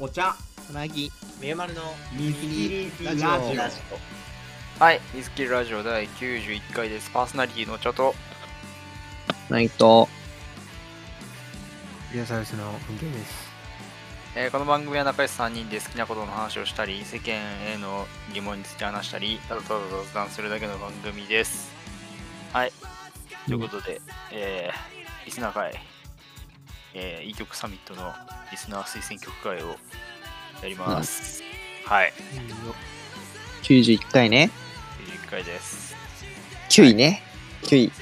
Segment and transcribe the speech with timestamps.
[0.00, 0.36] お茶。
[0.64, 1.10] つなぎ。
[1.40, 3.28] みゆまるのミスキリラジオ。
[4.78, 7.10] はい、ミスキルラジオ第91回です。
[7.10, 8.14] パーソナリティのチャと、
[9.48, 10.08] ナイト。
[12.14, 13.48] リアサウスの文系です。
[14.36, 21.72] えーこの番組は仲良し3人で好きなことの話をしたり、世間への疑問について話したり、ただただ雑談するだけの番組です。
[22.52, 22.72] はい、
[23.48, 25.74] ということで、えーリスナー会、
[26.94, 28.14] えー、いい曲サミットの
[28.50, 29.76] リスナー推薦曲会を
[30.62, 31.42] やります。
[31.84, 32.12] はい、
[33.62, 34.50] 91回ね。
[35.26, 35.94] 91回です。
[36.70, 37.22] 9位ね。
[37.62, 37.92] 9位。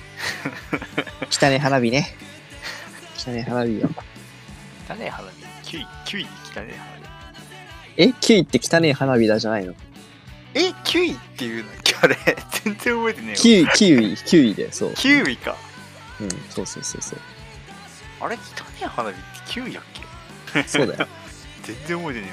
[1.31, 2.15] 汚ね花火ね。
[3.19, 3.91] 汚ね花火よ。
[4.89, 5.29] 汚ねえ花
[5.63, 7.07] 火、9位、9位に汚ねえ花火。
[7.99, 9.75] え9位って汚ね花火だじゃないの？
[10.55, 11.71] え、9位っていうの？
[12.03, 12.17] あれ、
[12.65, 13.37] 全然覚えてねえよ。
[13.37, 14.93] 9位9位9位でそう。
[14.93, 15.57] 9位か。
[16.21, 17.21] うんそうそうそうそう
[18.27, 18.43] あれ、汚ね
[18.83, 19.21] え花火っ
[19.55, 19.85] て9位やっ
[20.53, 20.63] け？
[20.69, 21.07] そうだよ。
[21.63, 22.33] 全然覚えてね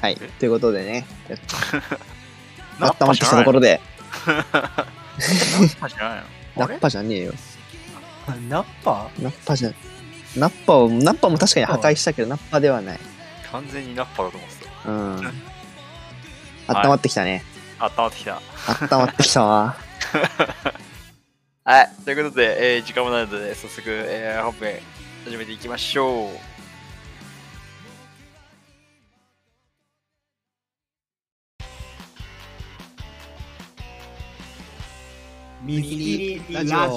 [0.00, 0.18] はい。
[0.20, 0.28] え？
[0.38, 1.06] ということでね。
[1.28, 1.38] えよ。
[2.80, 3.80] 温まってきたところで。
[4.26, 6.24] ナッパじゃないの？
[6.56, 7.32] ナッあれパじゃねえよ。
[8.26, 9.08] あナッパ？
[9.18, 9.72] ナッパじゃ
[10.36, 13.00] ナッパをナッパも確かに破壊したけどナッパではない。
[13.52, 15.42] 完全にナッパだと思ってうん。
[16.68, 17.44] 温まってきたね。
[17.78, 17.84] た。
[17.86, 18.40] あったまってきた。
[18.80, 19.76] 温まってきたわ
[21.64, 21.88] はい。
[22.04, 24.80] ということで、えー時間もないので、早速、えー本編
[25.24, 26.28] 始めていきましょう。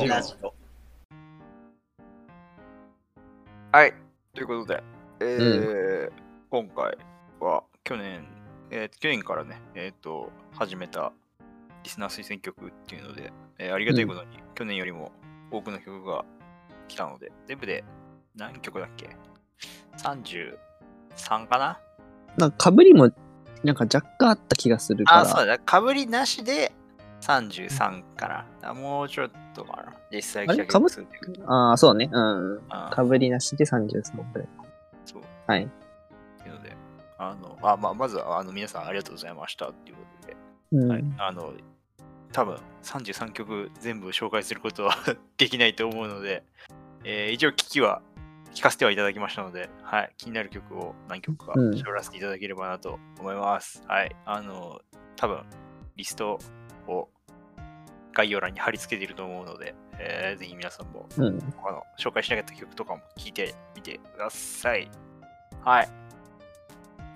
[0.07, 0.53] ラジオ
[3.71, 3.93] はい。
[4.33, 4.83] ということで、
[5.21, 6.11] えー
[6.49, 6.97] 今回
[7.39, 8.25] は去年、
[8.69, 11.13] えー去年からね、えっ、と、始めた
[11.83, 15.11] リスナー推薦曲っていうので、えーありがたいことに、去年よりも
[15.51, 16.25] 多くの曲が
[16.87, 17.83] 来たので、全部で
[18.35, 19.09] 何曲だっけ
[19.97, 21.79] ?33 かな？
[22.37, 23.11] なんか被りも
[23.63, 26.71] なんか若干あった気がするからあ、そうだ、かぶりなしで
[27.21, 28.27] 33か
[28.61, 28.69] な。
[28.69, 29.93] あもうちょっとかな。
[30.11, 30.65] 実際あれ？
[30.65, 32.09] 来た曲数っていうああ、そうね。
[32.11, 32.61] うん。
[32.69, 34.47] あかぶりなしで33くらい。
[35.05, 35.21] そう。
[35.47, 35.63] はい。
[35.63, 35.67] っ
[36.43, 36.75] ていうので、
[37.17, 40.37] あの、あまあ、まずはあの皆さんありがとうございましたっていうことで、
[40.73, 40.89] うん。
[40.91, 41.53] はい、あの、
[42.31, 44.95] 多分33曲全部紹介することは
[45.37, 46.43] できないと思うので、
[47.03, 48.01] えー一応聞きは
[48.53, 53.83] 聞かせてはいただきましたので、はい、気になる曲を何曲かうん絞らせていただければなと思います。
[53.87, 54.81] はい、あの、
[55.15, 55.43] 多分
[55.95, 56.39] リスト
[56.87, 57.09] を
[58.13, 61.39] 概要欄に貼り付けていると思うので、えーぜひ皆さんもうん。
[61.57, 64.89] 他の紹介しなかった曲とかも聞いてみてください。
[65.63, 65.89] はい。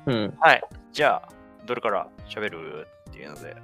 [0.07, 0.37] うん。
[0.39, 0.63] はい。
[0.91, 1.29] じゃあ、
[1.65, 2.87] どれから喋る？
[3.09, 3.55] っていうので。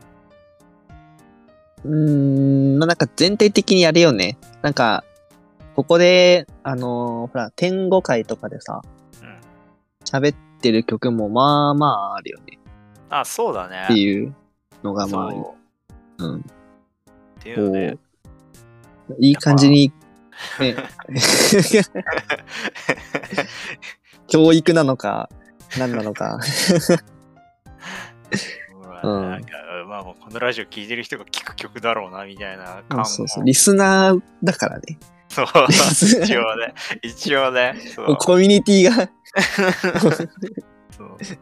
[1.88, 4.38] うーん、まあなんか全体的にあれよね。
[4.62, 5.04] なんか、
[5.76, 8.82] ここで、あのーほら、天語会とかでさ、
[9.22, 9.40] うん。
[10.04, 12.60] 喋ってる曲もまあまああるよね。
[13.10, 13.84] あ、そうだね。
[13.86, 14.34] っていう
[14.84, 15.30] のがま。
[15.30, 15.34] あ、
[16.18, 16.40] うん。
[16.40, 16.42] っ
[17.40, 17.98] ていうので
[19.08, 19.94] こ、う、いい感じに、
[20.60, 20.76] ね、
[24.28, 25.30] 教育なのか、
[25.78, 26.40] 何なのか。
[29.04, 29.50] まあうんなんか、
[29.88, 33.06] まあもうこのラジオ聴いてる人が聴く曲だろうな、みたいな感も。
[33.06, 33.46] そうそう。
[33.46, 34.98] リスナーだからね。
[35.30, 36.74] そう一応ね。
[37.02, 37.76] 一応ね。
[37.96, 39.10] そうコミュニティが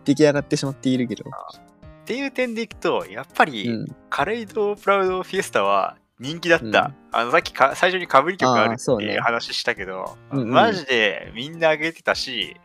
[0.04, 1.24] 出来上がってしまっているけど。
[1.30, 3.96] っていう点でいくと、やっぱり、うん。
[4.10, 6.66] カレイド・プラウド・フィエスタは人気だった。
[6.66, 6.72] うん
[7.12, 12.58] あのさっきか最初にかぶり曲あるっていう話したけど、うんうんマジでみんな上げてたし、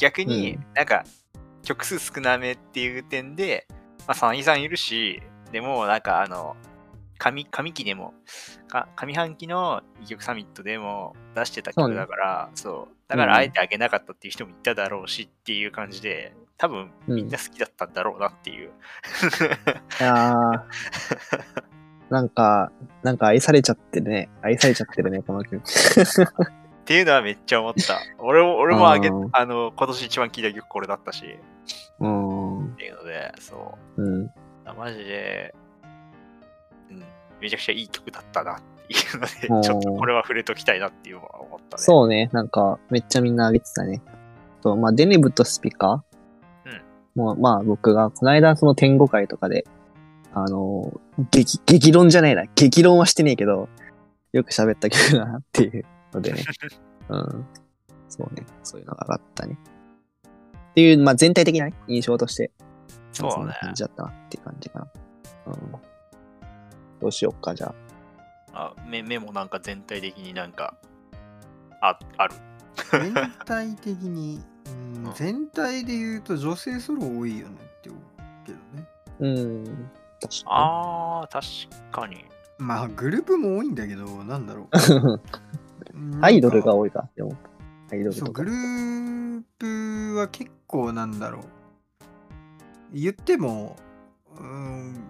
[0.00, 1.04] 逆にうんなんか
[1.62, 3.68] 曲数少なめっていう点で、
[4.06, 6.56] まあ、3位さんいるし、でもなんかあの、
[7.18, 8.14] 上上期でも、
[8.68, 18.70] か上半期の異曲サミットでも出してた曲だから、そう,、だからあえてあげなかったっていう人もいただろうしっていう感じで、多分みんな好きだったんだろうなっていう。
[20.00, 20.62] いやー
[22.10, 22.70] なんか、
[23.02, 24.28] なんか愛されちゃってるね。
[24.42, 25.62] 愛されちゃってるね、この曲。
[25.62, 28.00] っていうのはめっちゃ思った。
[28.18, 31.38] 俺も、俺もあげ、うんあの、今年一番聴いた曲これだったし、
[32.00, 32.41] うーん。
[32.72, 34.02] っていうので、そう。
[34.02, 34.30] うん。
[34.64, 35.54] あマジで、
[36.90, 37.04] うん、
[37.40, 41.82] めちゃくちゃいい曲だったなっていうので、うんちょっとこれは触れときたいなっていうのは思ったね。
[41.82, 44.02] そうね、なんか、めっちゃみんな上げてたね。
[44.62, 46.04] そう、まあ、デネブとスピカ
[46.64, 46.82] うん
[47.14, 49.64] もう、まあ、僕が、この間、その天語会とかで、
[50.34, 52.44] あのー、激、激論じゃないな。
[52.54, 53.68] 激論はしてねえけど、
[54.32, 56.42] よく喋った曲だなっていうのでね。
[57.10, 57.46] うん。
[58.08, 58.46] そうね。
[58.62, 59.58] そういうのが上がったね。
[60.72, 62.50] っていう、まあ、全体的なね、印象として、
[63.12, 64.86] そうだねんな感じだったなっていう感じかな。
[65.46, 65.72] うん。
[67.00, 67.74] どうしよっか、じゃ
[68.54, 68.74] あ。
[68.74, 70.74] あ目目もなんか全体的になんか、
[71.80, 72.34] あある。
[72.90, 73.14] 全
[73.44, 78.02] 体的に うんうん全体で言うと女性ソロ多いよねって思う
[78.46, 78.88] けどね。
[79.20, 79.64] うん。
[80.20, 82.24] 確かあー、確かに。
[82.58, 84.68] まあグループも多いんだけど、なんだろに。
[86.16, 86.18] う。
[86.22, 87.36] アイドルが多いか、でも。
[87.90, 88.44] アイドルそう、グ。
[88.44, 91.42] ループは結構なんだろう。
[92.94, 93.76] 言っても、
[94.38, 95.04] うん、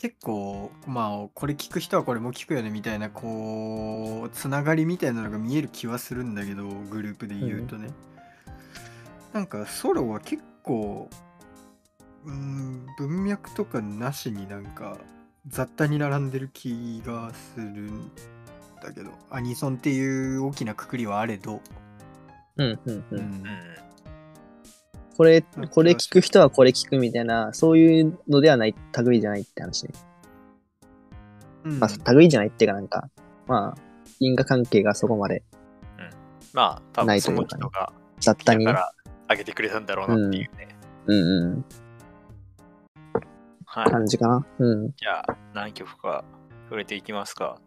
[0.00, 7.90] 結構、まあ、これ聞く人はこれも聞くよねみたいな、こう、つながりみたいなのが見える気はするんだけど、グループで言うとね。
[9.34, 11.08] なんか、ソロは結構、
[12.24, 14.98] うん、文脈とかなしになんか、
[15.46, 18.10] 雑多に並んでる気がするん
[18.82, 21.60] だけど、アニソンっていう大きなくくりはあれど、
[22.56, 23.04] うん、うん、う。
[23.10, 23.44] うんうん。
[25.16, 28.74] これうん、これ聞く人はこれ聞くみたいな、そういうのではない、
[29.04, 29.90] 類じゃないって話ね。
[31.64, 33.08] うんまあ、類じゃないっていうかなんか、
[33.46, 33.78] まあ、
[34.20, 35.42] 因果関係がそこまで
[36.54, 38.92] まあ、多分そないというかねの人が雑多にから
[39.28, 40.68] 上げてくれたんだろうなっていうね。
[41.06, 41.64] うんうん。
[43.66, 43.90] はい。
[43.90, 44.46] 感じかな。
[44.58, 44.90] うん。
[44.96, 46.24] じゃあ、何曲か
[46.66, 47.58] 触れていきますか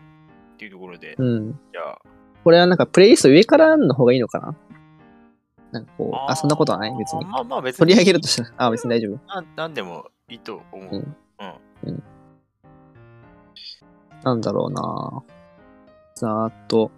[0.53, 1.51] っていうところで、うん。
[1.51, 1.99] じゃあ、
[2.43, 4.55] これはなんかプレイリスト上からの方がいいのかな
[5.71, 7.25] なんかこう、あ、ーそんなことはない別に。
[7.25, 7.79] まあまあ別に。
[7.79, 9.19] 取り上げるとしたら、あ、別に大丈夫。
[9.27, 10.95] ななんでもいいと思う。
[10.95, 11.15] うん
[11.83, 12.03] うん。
[14.23, 15.23] なんだろうな
[16.15, 16.91] ざーっと。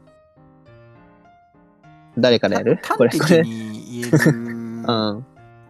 [2.18, 2.80] 誰からやる？
[2.98, 3.44] これ、端これ。
[3.44, 5.26] 的に言える うん。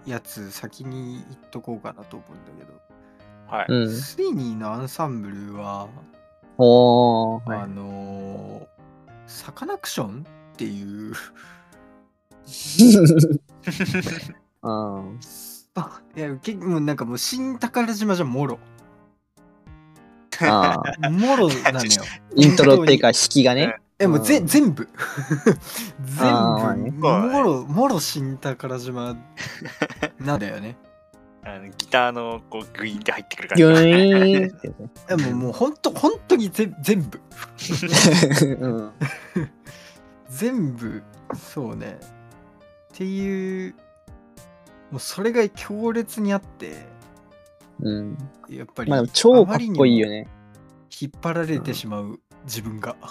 [0.06, 3.66] やつ先に言っとこうかなと思うんだけど、はい。
[3.70, 3.90] うん。
[3.96, 5.88] スイニーのアンサンブルは、
[6.58, 8.68] おあいのー
[9.28, 11.14] サカナクションっていう
[14.64, 15.20] うん。
[15.76, 18.60] あいや結構なんかもう新宝島じゃもろ
[20.42, 21.10] あー。
[21.10, 21.92] もろなのよ。
[22.36, 23.76] イントロっていうか、引きがね。
[24.00, 24.48] えもうぜうん。
[24.48, 24.88] 全部。
[26.04, 26.76] 全部。
[26.78, 29.16] ねもろもろ新宝島
[30.20, 30.78] なんだよね。
[31.44, 33.82] あのギターのこうグイーンって入ってくる感ギュじ。
[33.84, 34.62] ーンっ
[35.08, 37.20] てもうもうほんとほんとにぜ全部。
[38.60, 38.92] うん。
[40.30, 41.04] 全部。
[41.36, 42.00] そうね
[42.94, 43.76] っていう
[44.92, 46.86] もうそれが強烈にあって
[47.82, 48.18] うん。
[48.50, 50.28] やっぱり、まあでも超かっこいいよねね。
[51.02, 53.08] 引っ張られてしまう自分が、うん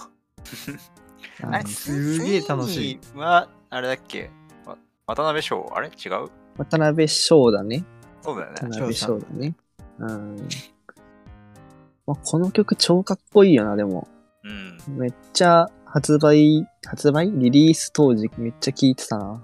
[1.40, 3.00] あれすげえ楽しい。
[3.16, 4.30] は、あれだっけ？
[4.66, 4.76] わ
[5.06, 5.70] 渡辺翔？
[5.72, 5.88] あれ？
[5.88, 6.30] 違う？
[6.56, 7.84] 渡辺翔だね。
[8.22, 8.56] そうだよね。
[8.60, 9.54] 渡辺翔だね。
[9.98, 10.48] うん。
[12.06, 14.08] まあ、この曲超かっこいいよな、でも。
[14.42, 14.98] うん。
[14.98, 17.31] めっちゃ発売、発売？
[17.32, 19.31] リリース当時めっちゃ聴いてたな。
[19.32, 19.43] うん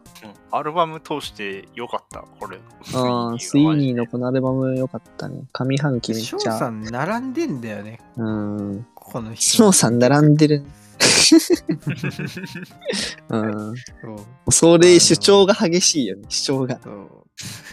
[0.56, 2.61] アルバム通してよかった、これ。
[2.94, 5.43] ああ、スイニーのこのアルバム良かったね。
[5.52, 6.56] 上半期めっ翔ちゃ。
[6.56, 8.87] さん並んでんだよねうん。
[8.94, 10.62] この人翔さん並んでる。
[13.31, 13.75] うん。
[13.75, 14.14] そ
[14.46, 16.79] うそれ主張が激しいよね、主張が。
[16.85, 17.08] そう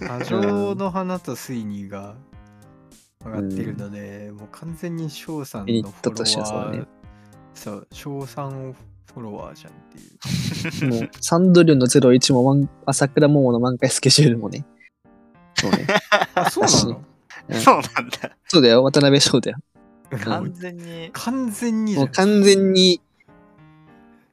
[0.08, 2.16] 魔女の花とスイニーが
[3.24, 6.88] 上がってるので、もう完全に翔さんユニットのフォとしてはそうねロワー
[7.54, 8.74] そう翔さん
[9.14, 9.76] フォロワーじゃんっ
[10.80, 14.66] ていうもう、サンドリオンの01もマン、朝倉桃の満開スケジュールもね。
[15.56, 15.86] そうね。
[16.36, 16.70] あそうな
[17.52, 17.60] の？
[17.60, 18.38] そうなんだ。
[18.48, 19.58] そうだよ、渡辺翔だよ。
[20.24, 21.10] 完全に。
[21.14, 23.02] 完全にもうん完全に、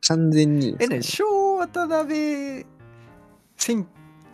[0.06, 0.76] 完全に。
[0.78, 2.64] えね小渡辺
[3.56, 3.87] 選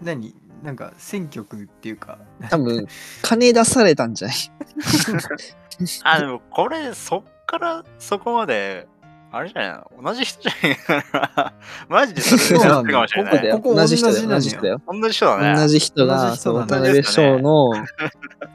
[0.02, 0.34] 何？
[0.62, 2.18] なんか選曲っていうか
[2.50, 2.86] 多分、
[3.22, 4.36] 金出されたんじゃない？
[6.04, 8.86] あ、でもこれ、そっからそこまで、
[9.32, 9.90] あれじゃないの？
[10.02, 11.52] 同じ人じゃないから、
[11.88, 13.50] マジでそれでやっかもしれない。
[13.50, 14.28] ここ同じ人だよ。
[14.28, 14.80] 同じなのよ同じ人だよ。
[14.86, 15.54] 同じ人だね。
[15.56, 17.72] 同じ人同が、じそう、人なんだ渡辺翔の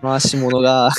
[0.02, 0.90] 回し物が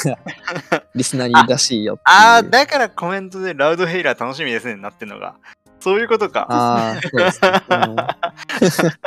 [0.94, 1.98] リスナーにらしいよ。
[2.04, 5.36] ああ、だからコメントでラウドヘイラー楽しみですねになってんのが。
[5.78, 6.46] そういうことか。
[6.50, 7.20] ああ、そう
[8.60, 8.86] です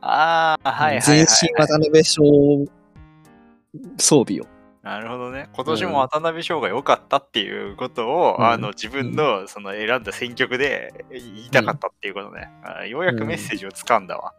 [0.00, 1.02] ああ、はいはい、はい。
[1.02, 2.22] 全身渡辺翔
[3.98, 4.53] 装備を。
[4.84, 5.48] なるほどね。
[5.54, 12.50] 今年も渡辺翔が良かったっていうことを、うんあの自分のその選んだ選曲で言いたかったっていうことね。
[12.62, 14.34] あーようやくメッセージをつかんだわ。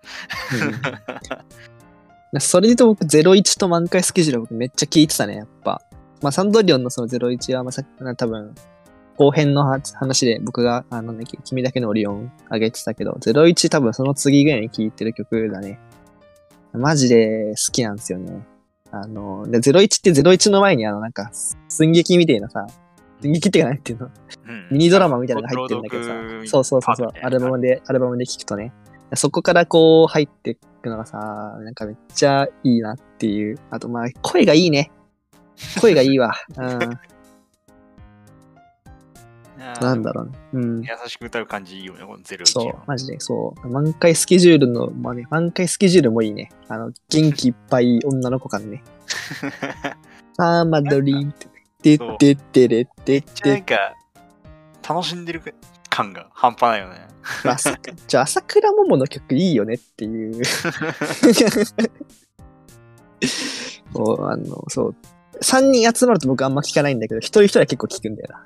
[2.32, 5.82] うん それで言うと僕、01と満開スケジュールは僕めっちゃ聞いてたね、やっぱ。
[6.22, 7.84] まあ、サンドリオンのその01は、まあ、さ
[8.18, 8.54] 多分、
[9.18, 15.80] 後編のは話で僕が、あのね、君だけのオリオン上げてたけど、01多分その次ぐらいに聴いてる曲だね。
[16.74, 18.46] マジで好きなんですよね。
[19.02, 21.30] あの、で、01って01の前にあの、なんか、
[21.68, 22.68] 寸劇みたいなさ、
[23.22, 24.06] 寸劇ってか何っていうの？
[24.06, 26.14] うんミニドラマみたいなのが入ってるんだけどさ、
[26.46, 28.72] そうそうそうそう、アルバムで、アルバムで聴くとね、
[29.16, 33.58] そこからこう入っていくのがさ、なんかめっちゃいいなっていう。
[33.72, 34.92] あとまあ、声がいいね。
[35.82, 36.34] 声がいいわ。
[36.58, 36.80] うん。
[39.58, 40.32] なんだろうね。
[40.54, 40.82] うん。
[40.82, 43.68] 優しく歌う感じいいよね、このゼロ一そう、マジで、そう。
[43.68, 46.50] 満開スケジュールの、まあね、満開スケジュールもいいね。
[46.68, 48.84] あの、元気いっぱい女の子感ね。
[50.38, 51.48] あー、マドリーって。
[51.82, 53.76] ててってれってっめっちゃなんて。
[53.76, 53.94] か、
[54.88, 55.42] 楽しんでる
[55.90, 57.08] 感が半端ないよね。
[57.44, 57.76] 朝
[58.08, 60.44] じゃあ朝倉桃の曲いいよねっていう。
[63.94, 64.96] そう、あの、そう。
[65.42, 68.46] 3人集まると僕あんま聞かないんだけど、一人一人は結構聞くんだよな。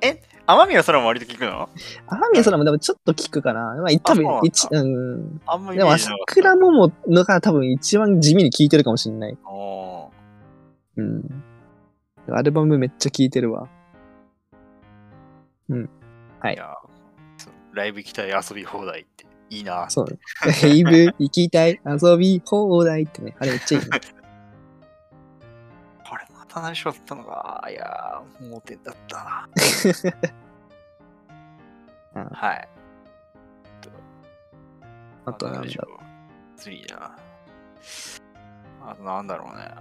[0.48, 1.68] 天宮空も割と聞くの？
[2.08, 3.74] 天宮空もでもちょっと聞くかな。
[3.82, 5.40] まあ、多分一、うん。
[5.46, 9.36] あんまりでも朝倉桃のが多分一番地味に聞いてるかもしんない。
[9.44, 10.10] お
[10.96, 11.42] うん。
[12.30, 13.68] アルバムめっちゃ聴いてるわ。
[15.68, 15.90] うん。
[16.38, 16.74] はいいや
[17.72, 19.90] ライブ行きたい遊び放題っていいな。
[19.90, 20.18] そう。
[20.62, 23.36] ライブ行きたい、遊び放題ってね。
[23.38, 24.00] あれめっちゃいいね。
[26.56, 27.66] これまた内緒だったのか。
[27.70, 29.48] いやー、盲点だったな。
[32.22, 32.68] うんはい。
[35.26, 35.98] あとなんだろろう。
[36.56, 37.16] 次な。
[38.82, 39.74] あとなんだろうね。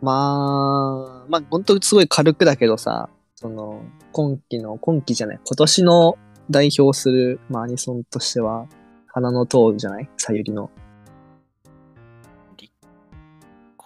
[0.00, 0.04] う。
[0.04, 6.18] まあ、まあ本当すごい軽くだけどさ、その、今期の、今期じゃない、今年の
[6.50, 8.66] 代表する、まあアニソンとしては、
[9.08, 10.08] 花の塔じゃない？
[10.16, 10.70] さゆりの。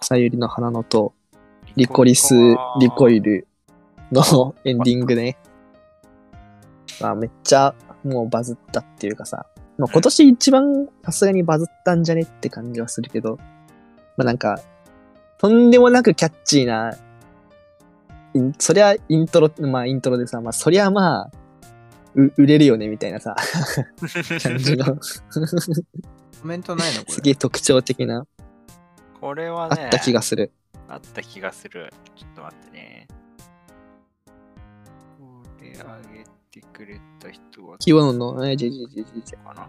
[0.03, 1.13] さゆりの花の塔。
[1.75, 2.33] リコリス、
[2.79, 3.47] リコイル
[4.11, 5.37] の エンディングね。
[6.99, 9.45] まあ、めっちゃもうバズったっていうかさ、
[9.77, 13.37] まあ、今年一番さすがにバズったんじゃねって感じはするけど、
[14.17, 14.59] まあなんか、
[15.37, 16.97] とんでもなくキャッチーな、
[18.57, 21.31] そりゃイントロ、まあイントロでさ、まあそりゃまあ、
[22.15, 23.35] う売れるよねみたいなさ、
[24.41, 24.85] 感じの、
[26.41, 27.01] コメントないの？
[27.01, 27.13] これ。
[27.13, 28.25] すげえ特徴的な、
[29.21, 30.51] これはね、あった気がする。
[30.89, 31.93] あった気がする。
[32.15, 33.07] ちょっと待ってね。
[35.19, 39.67] これあげてくれた人はキーワの、えじじじじじかな。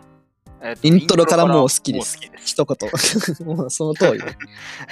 [0.63, 2.19] えっとイントロからもう好きです。
[2.19, 2.47] です。
[2.47, 3.47] 一言。
[3.47, 4.39] もうその通りね。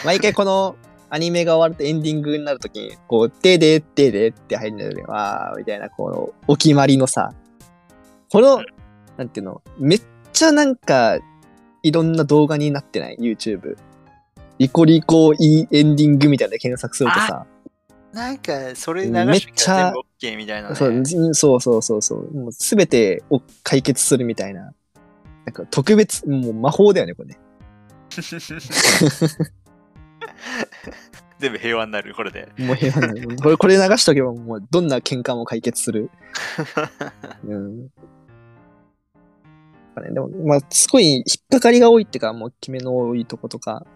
[0.05, 0.76] 毎回この
[1.09, 5.02] アニメが終わるとエンディングになるときに、こう、ででででって入るんだよね。
[5.02, 7.33] わー、みたいな、この、お決まりのさ、
[8.31, 8.62] この、
[9.17, 10.02] なんていうの、めっ
[10.33, 11.19] ちゃなんか、
[11.83, 13.76] いろんな動画になってない ?YouTube。
[14.61, 17.47] リコリコいいエンディングみたいな検索するとさ、
[18.12, 20.75] なんか、それ流めっしちゃ全部 OK みたいな、ね。
[20.75, 24.75] そううんそうそうそうそう、もうすべてを解決するみたいな。
[25.47, 27.38] なんか特別、もう魔法だよね、これね。
[31.40, 32.50] 全部平和になる、これで。
[32.59, 36.11] もう平和なのこれ、これ流しとけばもうどんな喧嘩も解決する。
[37.49, 37.81] うん。
[37.81, 37.88] やっ
[39.95, 43.87] ぱね、でも、まあ、すごい引っかかりが多いっていうか、もう決めの多いとことか。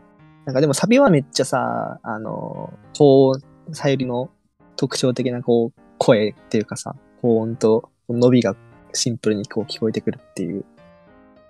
[0.44, 4.30] なんかでもサビはめっちゃさ、あの、こう、さゆりの
[4.76, 8.54] 特徴的なこう、声っていうかさ、高音と伸びが
[8.92, 10.64] シンプルにこう聞こえてくるっていう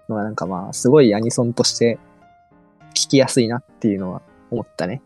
[0.08, 1.98] のはなんかまあ、すごいアニソンとして
[2.94, 5.02] 聞きやすいなっていうのは思ったね。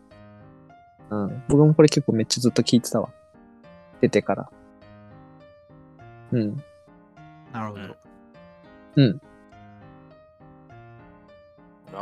[1.09, 1.43] うん。
[1.47, 3.09] 僕もこれ結構めっちゃずっと聞いてたわ。
[4.01, 4.49] 出てから。
[6.31, 6.57] うん。
[7.51, 7.83] なるほど。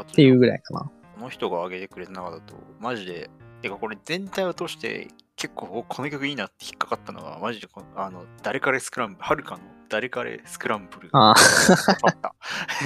[0.02, 0.92] っっていうぐらいかな。
[1.18, 3.30] この人が上げてくれた中だと、マジで、
[3.62, 12.36] てかこれ全体を通して結構この曲いいなって引っかかったのは、マジでこのあの誰彼スクランブル、はるかの誰彼スクランブルがあ刺さった。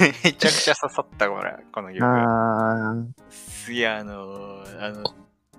[0.24, 1.92] めちゃくちゃ刺さったこれ、このあ。
[1.92, 2.04] 曲。
[2.04, 2.94] ああ。
[3.28, 5.02] すげえあの、あの、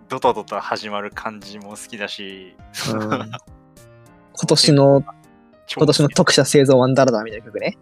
[0.10, 2.56] ドタドタ始まる感じも好きだし、
[2.92, 3.00] うん。
[3.00, 3.32] 今
[4.48, 5.03] 年の、
[5.68, 7.77] 超今年の特殊製造ワンダラダーみたいな曲ね。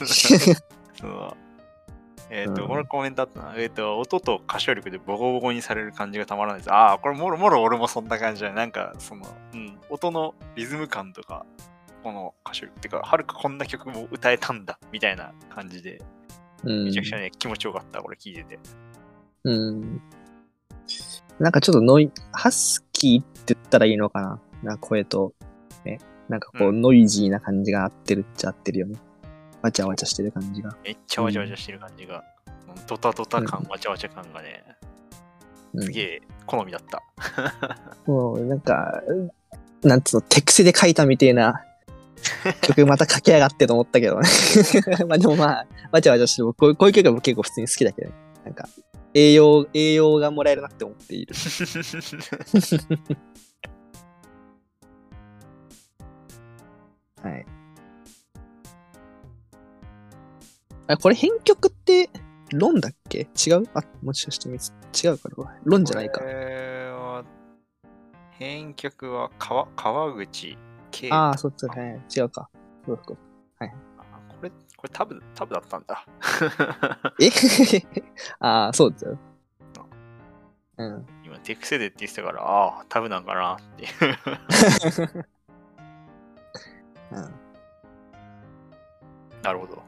[0.98, 1.47] そう
[2.30, 3.54] えっ、と、うんこのコメントあったな。
[3.56, 6.72] えっ、と、音と歌唱力でボコボコにされる感じがたまらないです。
[6.72, 8.54] ああ、これもろもろ俺もそんな感じだね。
[8.54, 11.46] なんか、その、うん、音のリズム感とか、
[12.02, 16.02] この歌唱力っていうか、はるかこんな曲も歌えたんだ、みたいな感じで、
[16.64, 18.58] うんめちゃくちゃね、気持ちよかった、これ聞いてて。
[19.44, 20.00] うん。
[21.38, 24.40] なんかちょっとノイ、ハスキーって言ったらいいのかな？
[24.62, 25.34] な声と、
[25.84, 26.00] ね。
[26.28, 28.96] なんかこう、うノイジーな感じが合ってるっちゃ合ってるよね。
[29.62, 30.76] わちゃわちゃしてる感じが。
[30.84, 32.24] めっちゃわちゃわちゃしてる感じが、
[32.86, 34.78] ドタドタ感、わちゃわちゃ感がね、うん
[35.82, 37.02] すげえ好みだった。
[38.10, 39.02] もう、なんか、
[39.82, 41.64] なんつうの、手癖で書いたみてえな
[42.62, 44.28] 曲また書き上がってと思ったけどね。
[45.06, 48.14] まあでもまあ、わちゃわちゃしても、こうこういう曲も結構普通に好きだけどね。
[48.44, 48.68] なんか、
[49.14, 51.34] 栄養、栄養がもらえるなって思っている。
[57.22, 57.46] はい。
[60.88, 62.10] あ、これ編曲って、
[62.52, 63.28] ロンだっけ？
[63.46, 63.64] 違う？
[63.74, 64.72] あ、もしかしてみつ
[65.04, 65.56] 違うかな？
[65.64, 66.22] ロンじゃないか
[68.30, 70.56] 編曲は川川口
[70.90, 72.00] 圭ああ、そっち、はい。
[72.16, 72.48] 違うか。
[72.86, 73.18] そうそう
[73.60, 73.66] あ
[74.28, 76.06] これ、これタブ、タブだったんだ。
[77.20, 77.28] え？
[78.40, 79.18] ああ、そうですよ。
[80.78, 81.06] うん。
[81.24, 83.90] 今、テクセでって言ってたから、ああ、タブなんかなっていう。
[87.12, 87.34] うん
[89.42, 89.82] なるほど。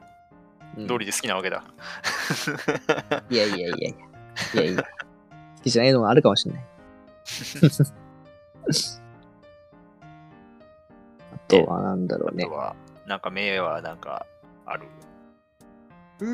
[0.77, 1.65] うん通りで好きなわけだ。
[3.29, 3.89] いやいやいやいや。
[3.89, 3.95] い
[4.55, 4.83] やいや。
[4.83, 4.89] 好
[5.63, 6.65] きじゃないのもあるかもしれない。
[11.35, 12.55] あとはなんだろうねあと。
[12.55, 14.27] は、なんか名はなんか
[14.65, 14.87] ある？
[16.21, 16.27] うー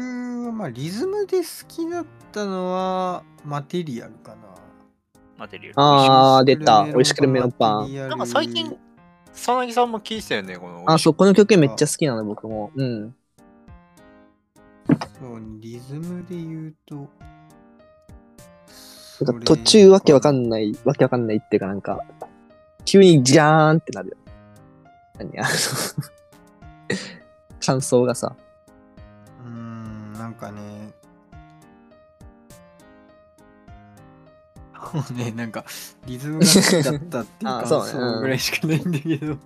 [0.51, 4.37] ん、まあ、リズムで好きだったのは、マテリアルかな。
[5.39, 5.75] マテリアル。
[5.81, 6.85] ああ、出た。
[6.85, 7.95] 美美味しくるメロンパン。
[7.95, 8.77] なんか最近、
[9.33, 10.83] 佐々木さんも聞いてたよね、この。
[10.87, 12.73] あ、そう、この曲めっちゃ好きなの、僕も。
[12.75, 13.15] うん。
[15.21, 17.09] そうリズムで言うと。
[19.25, 20.31] なんか途中わけわか。
[20.31, 22.01] んない、わけわかんないっていうかなんか、
[22.85, 24.17] 急にジャーンってなるよ。
[25.19, 25.49] 何あの、
[27.65, 28.37] 感想がさ。
[29.45, 30.93] うーん、なんかね。
[34.93, 35.65] もうね、なんか、
[36.07, 39.35] リズムが好きだったっていう あ感そうねうん想ぐらいしかないんだけど。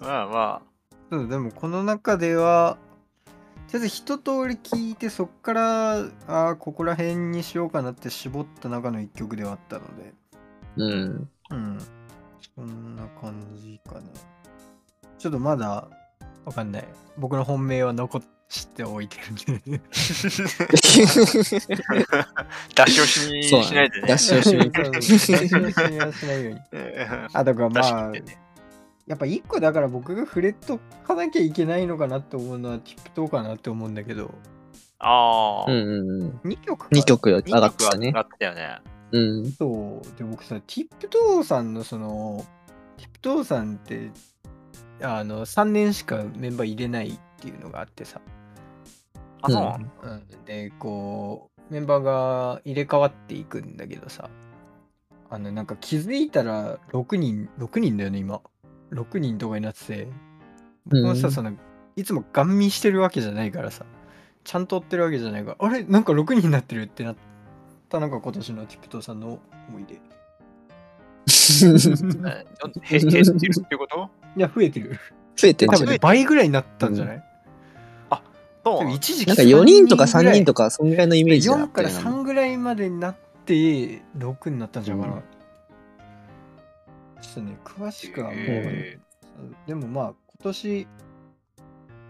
[0.00, 0.62] まあま
[1.10, 2.76] そう、でもこの中では、
[3.68, 10.14] とりあえず一通り聞いて、そっから、ああ、ここら辺にしようかなって絞った中の一曲ではあったので、
[10.76, 11.28] うん。
[11.50, 11.78] うん。
[12.54, 14.06] そんな感じかね。
[15.18, 15.86] ちょっとまだ、
[16.46, 16.88] わかんない。
[17.18, 19.34] 僕の本命は残しておいてるん
[19.70, 19.80] で。
[20.56, 20.66] あ、
[22.86, 24.08] 出し惜しみそうしないでね。
[24.08, 25.34] 出し惜しみそう出し惜し
[25.92, 26.60] みはしないように。
[26.72, 28.22] うんあ、だから出しまあね
[29.08, 34.34] やっぱ一個だから僕が触れとかなきゃいけないのかなって思うのは TIP かなって思うんだけど、
[34.98, 36.40] ああ、うんうんうん。
[36.44, 38.12] 2曲か2曲上二がってたね曲上。
[38.12, 38.78] がってたよね。
[39.12, 39.52] うん。
[39.52, 40.18] そう。
[40.18, 42.44] で、僕さ、ティップトーさんのその、
[42.96, 44.10] ティップトーさんって、
[45.00, 48.20] あの、3年しかメンバー入れないっていうのがあってさ。
[49.40, 54.28] あ、そううん、で、こう、メンバーが入れ替わっていくんだけどさ、
[55.30, 58.40] あの、なんか気づいたら6人、6人だよね、今。
[58.92, 60.08] 6人とかになってて、
[60.86, 61.52] 僕もさ、うんその、
[61.96, 63.84] いつもガン見してるわけじゃないからさ、
[64.44, 65.84] ちゃんと追ってるわけじゃないから、あれ？
[65.84, 67.16] なんか6人になってるってなっ
[67.88, 70.00] たのが今年のティプトーさんの思い出。
[71.58, 74.10] 減ってるっていうこと？
[74.36, 74.98] いや、増えてる。
[75.36, 75.80] 増えてんじゃん。
[75.80, 77.24] 多分ね、倍ぐらいになったんじゃない、
[78.64, 78.78] そう。
[78.84, 82.10] なの一時期なんか4人とか3人とかか、そんぐらいのイメージだ4からったよな。
[82.18, 83.54] 3ぐらいまでになって
[84.16, 85.37] 6になったんじゃないかな、うん
[87.20, 88.98] ちょっとね詳しくはもう、へ
[89.66, 90.86] でもまあ今年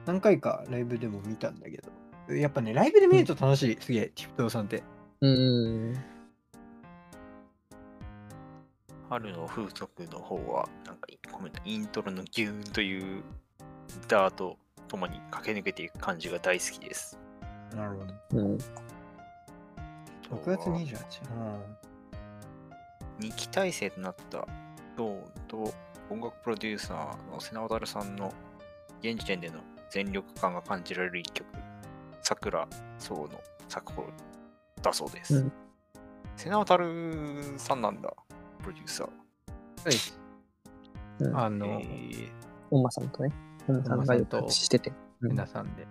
[0.06, 1.90] 何回かライブでも見たんだけど。
[2.34, 4.82] やっぱねライブで見ると楽しい、すげえティプトーさんって。
[5.22, 5.96] うん。
[9.08, 13.22] 春の風俗の方は、なんかコメント、イントロのギューンという
[14.08, 17.18] ダーとともに駆け抜けていく感じが大好きです。
[17.74, 18.14] なるほど。
[18.32, 18.56] うん。
[18.56, 18.60] 6
[20.44, 21.22] 月28日
[23.20, 24.46] 2期体制となった
[24.98, 25.72] ドーンと
[26.10, 28.32] 音楽プロデューサーの瀬名渡さんの
[29.00, 31.46] 現時点での全力感が感じられる一曲、
[32.22, 32.66] 桜
[32.98, 33.28] 草の
[33.68, 34.08] 咲く頃
[34.82, 35.36] だそうです。
[35.36, 35.52] うん
[36.36, 36.78] 瀬名渡
[37.56, 38.12] さんなんだ、
[38.62, 39.08] プロデューサー。
[41.20, 42.28] うんあの、えー
[42.70, 43.32] 本間さんとね。
[43.66, 44.90] 本間さんがよく話してて。
[45.20, 45.86] うん皆さんで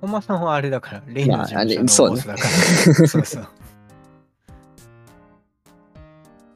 [0.00, 2.48] 本間さんはあれだからレイの事まああれ務所のボスだから、
[3.06, 3.48] そうそう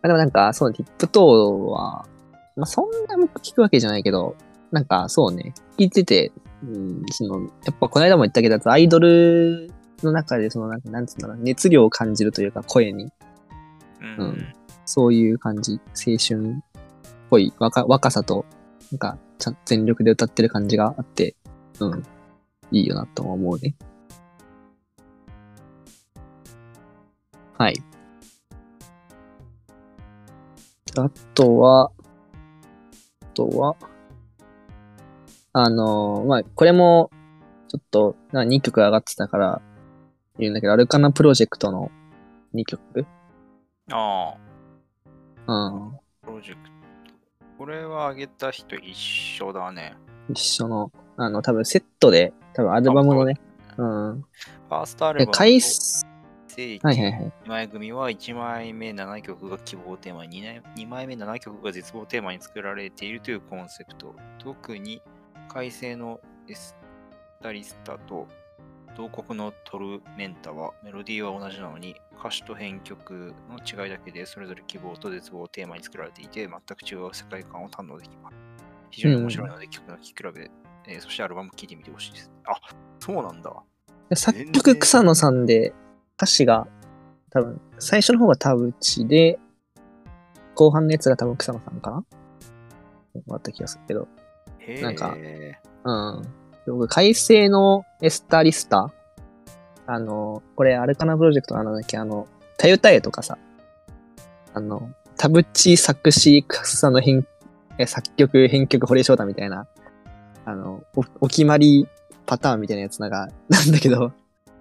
[0.07, 2.07] あでもなんか、そう、ティップトは、
[2.57, 4.37] まあ、そんな僕聞くわけじゃないけど、
[4.73, 9.71] なんか、そうね、聞いてて、うん、その、やっぱこの間も言ったけど、アイドル
[10.03, 13.11] の中で、その、なんか、なんつうんだろう、熱量を感じるというか、声に、
[14.01, 14.47] うんうん
[14.89, 16.61] そういう感じ、青春っ
[17.29, 18.47] ぽい若若さと、
[18.93, 21.35] なんか、ちゃん全力で歌ってる感じがあって、
[21.81, 22.05] うん、
[22.71, 23.75] いいよなとは思うね。
[27.59, 27.83] はい。
[31.05, 31.91] あとは、
[33.23, 33.77] あとは、
[35.53, 37.11] あのーまあ、これも、
[37.69, 39.63] ちょっと、な2曲上がってたから、
[40.39, 41.91] 言うんだけど、アルカナプロジェクトの
[42.55, 43.07] 2曲？
[43.91, 44.35] あ
[45.47, 45.99] あ、うん。
[46.23, 46.77] プロジェクト。
[47.59, 49.97] これは上げた人一緒だね。
[50.29, 53.41] 一緒の、あの、多分セットで、多分アルバムのね、
[53.79, 54.21] うん。
[54.21, 55.61] ファーストアルで、バム回
[56.57, 57.33] 数、正規はいはいはい。
[57.45, 64.15] 2枚組は1枚目7曲が希望テーマに、2枚目7曲が絶望テーマに作られているというコンセプト。
[64.39, 65.03] 特に
[65.49, 66.77] 改正のエス
[67.43, 68.27] タリスタと
[68.97, 78.37] 同国のトルメンタはメロディーは同じなのに歌詞と編曲の違いだけでそれぞれ希望と絶望をテーマに作られていて全く違う世界観を堪能できます。
[78.91, 80.51] 非常に面白いので曲の聴き比べ、
[80.89, 82.31] えーそしてアルバム聴いてみてほしいです。
[82.47, 82.55] あ
[82.99, 83.53] そうなんだ。
[84.15, 85.75] 作曲草野さんで、
[86.17, 86.67] 歌詞が
[87.31, 89.39] 多分、最初の方が田淵で、
[90.55, 92.05] 後半のやつが多分草野さんかな？
[93.31, 94.09] あった気がするけど。
[94.59, 95.59] へなんかえ。
[95.85, 96.23] うん。
[96.65, 98.91] で僕、改正のエスタリスタ
[99.87, 102.27] あの、これ、アルカナプロジェクトなんだっけ、あの、
[102.59, 103.39] たゆたえとかさ、
[104.53, 107.27] あの、田淵作詞、草野編、
[107.79, 109.67] え作曲、編曲、堀江翔太みたいな、
[110.45, 111.87] あの、おお決まり
[112.25, 114.15] パターンみたいなやつなんか、なんだけど、で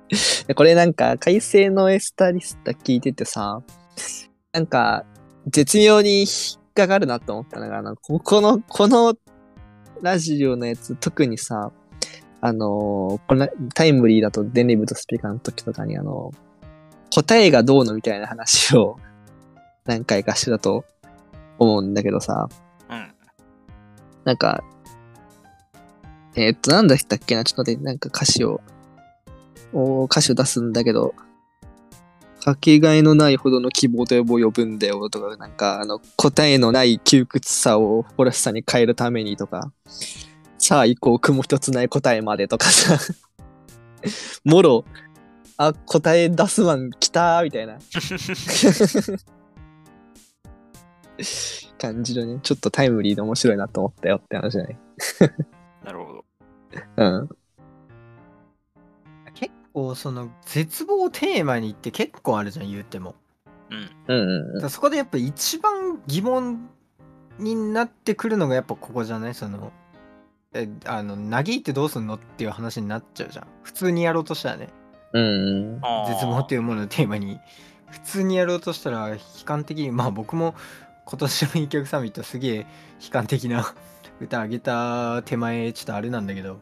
[0.56, 3.62] これなんか、改正のエスタリスタ聞いててさ、
[4.54, 5.06] なんか、
[5.48, 6.26] 絶妙に引
[6.60, 9.16] っかかるなと思ったのが、あの、ここの、この
[10.02, 11.72] ラジオのやつ、特にさ、
[12.42, 12.68] あのー
[13.28, 16.32] このタイムリーだとデンリブとスピーカーの時とかにあの、
[17.12, 19.00] 答えがどうのみたいな話を
[19.86, 20.86] 何回かしてたと
[21.58, 22.48] 思うんだけどさ、
[22.90, 23.14] うん。
[24.26, 24.64] なんか、
[26.36, 28.62] えーっと、なんだったっけな、ちょっと待って、なんか歌詞を、お
[30.06, 31.14] 歌詞を出すんだけど、
[32.44, 39.72] かけがえのないほどの希望と呼ぶんだよとか、なんか、あの、答えのない窮屈さをフォレスタに変えるためにとか、
[40.60, 43.00] さあ、以降、雲一つない答えまでとかさ、
[44.46, 44.86] もろ、
[45.58, 47.80] あ、答え出すマン来たーみたいな
[51.80, 54.78] 感じのね、ちょっとタイムリーで面白いなと思ったよって話じゃない？
[55.84, 56.26] なるほど。
[56.98, 57.30] うん。
[59.76, 63.16] 結構その絶望テーマにって結構あるじゃん言っても。
[63.70, 63.90] うん。
[64.08, 66.70] うんうんだからそこでやっぱ一番疑問
[67.40, 69.34] になってくるのがやっぱここじゃない？
[69.34, 69.74] その
[70.54, 72.16] えあの嘆いてどうすんの？
[72.16, 73.48] っていう話になっちゃうじゃん。
[73.64, 74.70] 普通にやろうとしたらね。
[75.12, 75.82] うん。
[76.08, 77.40] 絶望っていうもののテーマに。
[77.92, 80.56] 普通にやろうとしたら悲観的にまあ僕も
[81.06, 82.58] 今年の一曲サミットすげえ
[83.04, 83.74] 悲観的な
[84.20, 86.60] 歌あげた手前ちょっとあれなんだけど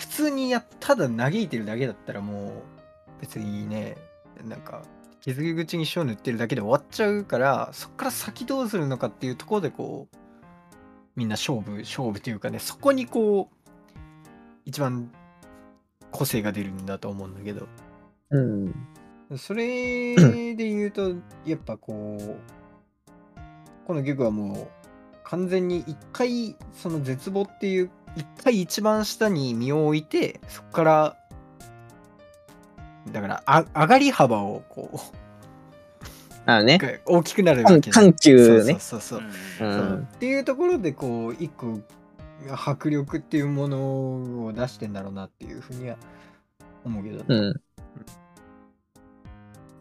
[0.00, 2.52] 普通にやただ嘆いてるだけだったらもう
[3.20, 3.96] 別にね
[4.44, 4.82] なんか
[5.20, 10.16] 傷口に塩塗ってるだけで終わっちゃうからそっから先どうするのかっていうところでこう
[11.14, 13.70] みんな勝負勝負というかねそこにこう
[14.64, 15.12] 一番
[16.10, 17.68] 個性が出るんだと思うんだけど
[18.30, 18.74] うん。
[19.36, 20.16] それ
[20.54, 22.36] で言うと、やっぱこう、
[23.86, 24.68] この曲はもう
[25.24, 31.16] 完全に一回その絶望っていう、一回一番下に身を置いて、そこから、
[33.12, 34.90] だからあ上がり幅をこ
[36.46, 36.78] あのね。
[37.06, 38.78] う、大きくなるわ緩け緩急ね。
[38.78, 39.68] そうそうそうそう。
[39.68, 41.80] うそうんっていうところでこう一個
[42.50, 43.78] 迫力っていうもの
[44.46, 45.96] を出してんだろうなっていうふうには
[46.84, 47.24] 思うけどね、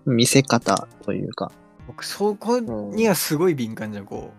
[0.05, 0.15] うん。
[0.15, 1.51] 見せ方というか。
[1.87, 4.31] 僕そこにはすごい敏感じゃんこ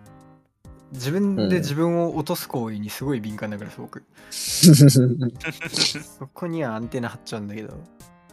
[0.91, 7.73] 自分で自分を落とす行為にすごい敏感だからすごく そこにはアンテナ張っちゃうんだけど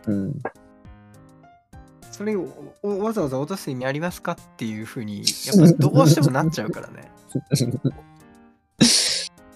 [0.07, 0.35] うん。
[2.11, 2.49] それを
[2.83, 7.13] おわざわざ落とす意味ありますかっていうふうにやっぱどうしてもなっちゃうからね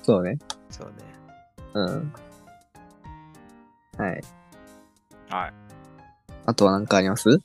[0.04, 0.38] そうね。
[0.70, 0.94] そうね
[1.74, 2.12] うん。
[3.98, 4.22] はい。
[5.28, 5.52] はい。
[6.46, 7.30] あとは何かあります？
[7.34, 7.38] あ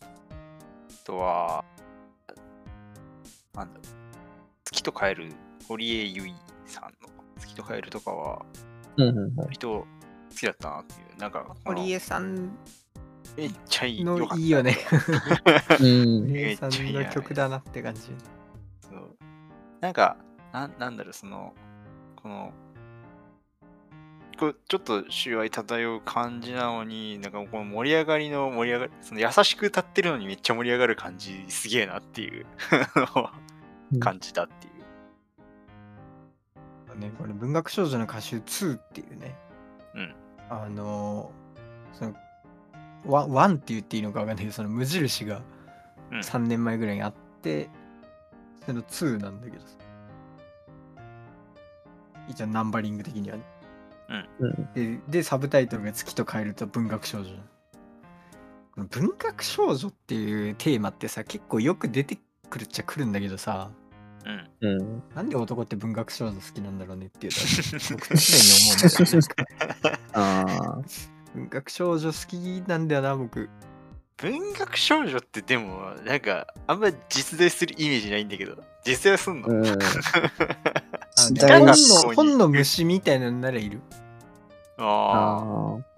[1.06, 1.64] とは、
[3.54, 3.84] なんだろう。
[4.66, 5.32] 月とカエル、
[5.68, 8.46] 堀江由衣さんの月とカエルとかは、
[8.98, 9.50] うんうんうん。
[9.52, 9.86] 人好
[10.36, 11.20] きだったなっていう。
[11.20, 12.58] なんか、堀江さん
[13.36, 14.04] めっちゃいい。
[14.04, 14.78] のいいよね
[15.80, 16.28] うん。
[16.28, 19.18] 堀江さんの曲だなって感じそう
[19.80, 20.18] なんか、
[20.52, 21.54] なんなんだろう、その、
[22.16, 22.52] この、
[24.40, 32.46] こうちょっと主愛漂う感じなのに、なんかこの盛り上がりの盛り上がり、その優しく歌ってるのにめっちゃ盛り上がる感じ、すげえなっていう
[34.00, 34.67] 感じだっていう。
[36.98, 39.36] ね、これ文学少女の歌集2っていうね、
[39.96, 40.16] うん。
[40.50, 41.32] あの
[41.94, 42.16] その
[43.06, 45.42] ワンワンって言っていいのかわかんないけどその無印が
[46.12, 46.20] うん。
[46.20, 47.70] 3年前ぐらいにあって、
[48.66, 49.76] その2なんだけどさ。
[52.30, 53.44] 一応ナンバリング的にはね。
[54.40, 54.70] うん。
[54.74, 57.30] ででサブタイトルが「月と変えると文学少女」
[58.74, 62.18] この文学少女っていうテーマってさ結構よく出て
[62.50, 63.72] くるっちゃくるんだけどさ
[64.62, 64.70] うん。
[64.70, 65.04] うん。
[65.16, 69.88] なんで男って文学少女好きなんだろうねっていうのは 僕常に思うんだよね。
[70.14, 70.82] ああ。
[71.34, 73.50] 文学少女好きなんだよな、僕。
[74.18, 79.64] 文学少女ってでも、なんか、あんま実在するイメージないんだけど、実在はすんの、うん。
[79.64, 79.74] 本
[81.66, 83.80] の本の虫みたいなのならいる。
[84.78, 85.38] ああ。
[85.38, 85.98] ああ。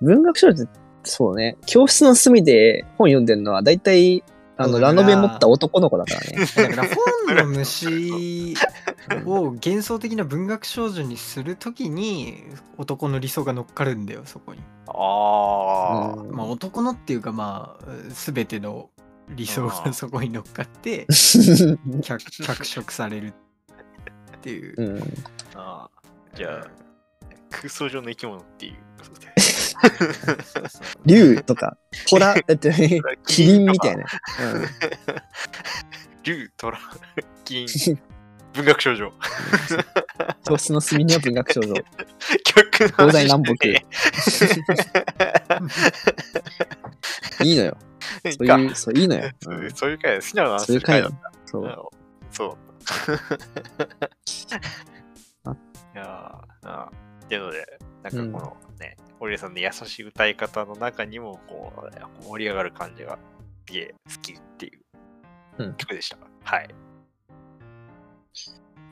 [0.00, 4.22] 文学少女って、そうね、教室の隅で本読んでるのは、だいたい、
[4.58, 6.46] あの、ラノベ持った男の子だからね。
[6.56, 6.88] だから
[7.26, 8.54] 本の虫
[9.24, 12.42] を幻想的な文学少女にするときに
[12.76, 14.60] 男の理想が乗っかるんだよそこに。
[14.88, 18.90] ああ、うんまあ男のっていうかまあ全ての
[19.30, 21.06] 理想がそこに乗っかって
[22.02, 24.74] 脚脚色されるっていう。
[24.76, 25.02] うん。
[25.54, 26.66] あーじゃあ、
[27.50, 28.74] 空想上の生き物っていう。
[31.06, 31.76] 竜とか、
[32.08, 34.04] 虎、 だって、キリンみたいな。
[36.22, 36.78] 竜、トラ、
[37.44, 37.66] キリン、
[38.54, 39.06] 文学少女。
[39.06, 39.12] うん。
[40.44, 41.74] 教室の隅には文学少女。
[42.44, 43.84] 曲の東西南北ね
[47.42, 47.76] いいのよ。
[48.24, 49.30] そういう、そう、いいのよ。
[49.74, 51.32] そういう回だ、好きなのはそういう回だだった。
[51.46, 51.88] そう。
[52.32, 52.56] そう。
[55.44, 55.54] あい
[55.94, 58.67] やーあーっていうので、なんかこのね、
[59.18, 63.18] 堀江さんの優しい歌い方の中にも、こう、ね盛り上がる感じが、
[63.66, 64.80] すげえ好きっていう
[65.58, 66.16] うん曲でした。
[66.44, 66.74] はい。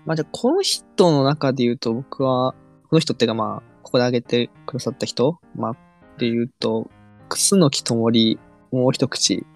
[0.05, 2.53] まあじゃあ、この人の中で言うと、僕は、
[2.89, 5.77] この人っていうかまあ、ここで挙げてくださった人、まあ、っ
[6.19, 6.91] ていうと、
[7.29, 8.39] 楠木ともり、
[8.73, 9.47] もう一口。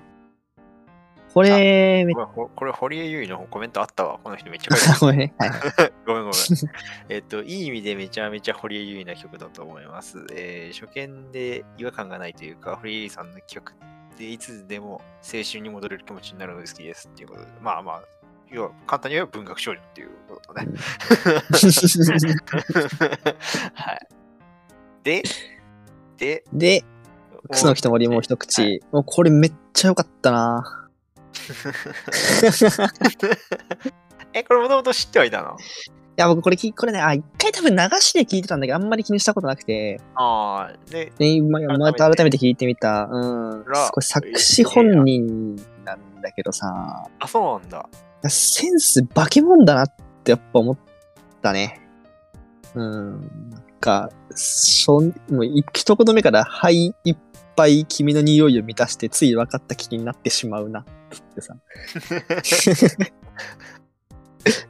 [1.32, 4.18] これ、めっこれほこれ、堀江優衣のコメントあったわ。
[4.22, 5.32] この人めっちゃ書いて ごめん。
[6.06, 6.32] ごめんごめん。
[7.08, 10.26] えっと、いい意味でめちゃめちゃ堀江優衣な曲だと思います。
[10.32, 18.02] えー初見で違和感がないというか、堀江さんの曲っていつでも青春に戻れる気持ちになるので好きですっていうことで、まあまあ、
[18.50, 20.72] 要は簡単に言えば文学少女っていうことだね。
[23.74, 24.08] はい。
[25.04, 25.22] で、
[26.16, 26.84] で、で、
[27.50, 28.82] 楠木ともりもう一口。
[28.92, 30.79] もうこれめっちゃ良かったな。
[34.32, 35.56] え、これもともと知ってはいたの？
[35.56, 35.56] い
[36.16, 43.08] や、僕これき、これね、あ、一回多分流しで聞いてたんだけど、あんまり気にしたことなくて、ああ、で、ね、今、また改めて聞いてみた。
[43.10, 43.64] うん。
[43.64, 47.88] らこれ作詞本人なんだけどさ、あ、そうなんだ。
[48.28, 50.78] センス化け物だなってやっぱ思っ
[51.40, 51.80] たね。
[52.74, 53.20] うん。
[53.50, 57.16] なんか、しょん、もうい一言目から肺いっ
[57.60, 60.84] ぱい君の匂いを満たしてつい分かった気になってしまうなっ
[61.34, 61.56] てさ。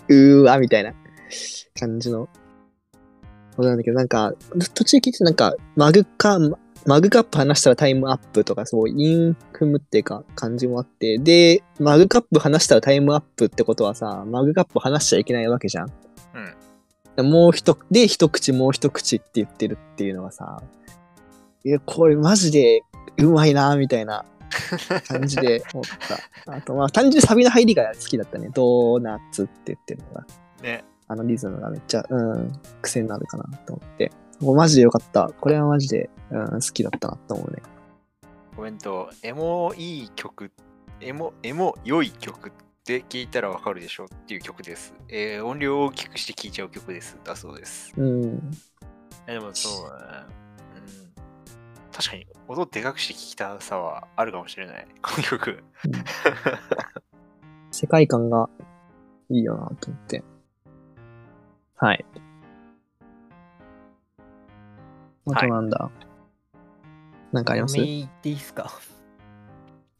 [0.09, 0.92] うーわ、みたいな
[1.79, 2.29] 感じの。
[3.55, 4.33] そうなんだけど、なんか、
[4.74, 6.40] 途中聞いてなんか、マグカ、
[6.87, 15.92] マグカップ話したらタイムアップとか、そう、インフムっていうか、感じもあって、で、マグカップ話したらタイムアップってことはさ、マグカップ話しちゃいけないわけじゃん。
[17.16, 17.31] うん。
[17.31, 20.61] もう一、で、一口もう一口って言ってるっていうのはさ、
[21.64, 22.83] いや、これマジで
[23.18, 24.25] うまいな、みたいな
[25.07, 26.18] 感じで思った。
[26.53, 28.51] あと、まあ、単純にサビの入りが好きだったね。
[28.55, 30.27] ドーナツって言ってるのが。
[30.62, 30.85] ね。
[31.09, 34.12] あのリズムがめっちゃ、うん、癖になるかなと思って。
[34.40, 35.31] もうマジでよかった。
[35.40, 37.62] これはマジで、うん、好きだったなと思うね。
[38.57, 40.53] コメント、エモいい曲、
[41.01, 42.53] エモ、エモ良い曲っ
[42.85, 44.94] て聞いたらわかるでしょっていう曲です。
[45.09, 47.18] えー音量を大きくして聴いちゃう曲です。
[47.25, 47.92] だそうです。
[47.96, 48.51] うん。
[49.27, 50.39] えでもそうだね。
[51.90, 51.96] うん。
[51.96, 54.87] 確かに、音でかくして聴きたさはあるかもしれない。
[55.03, 55.62] この曲。
[57.70, 58.48] 世界観が
[59.29, 60.24] いいよなと思って。
[61.76, 62.05] はい。
[65.33, 65.90] あとなんだ、
[67.33, 67.79] なんかあります？
[67.79, 68.70] いいいですか？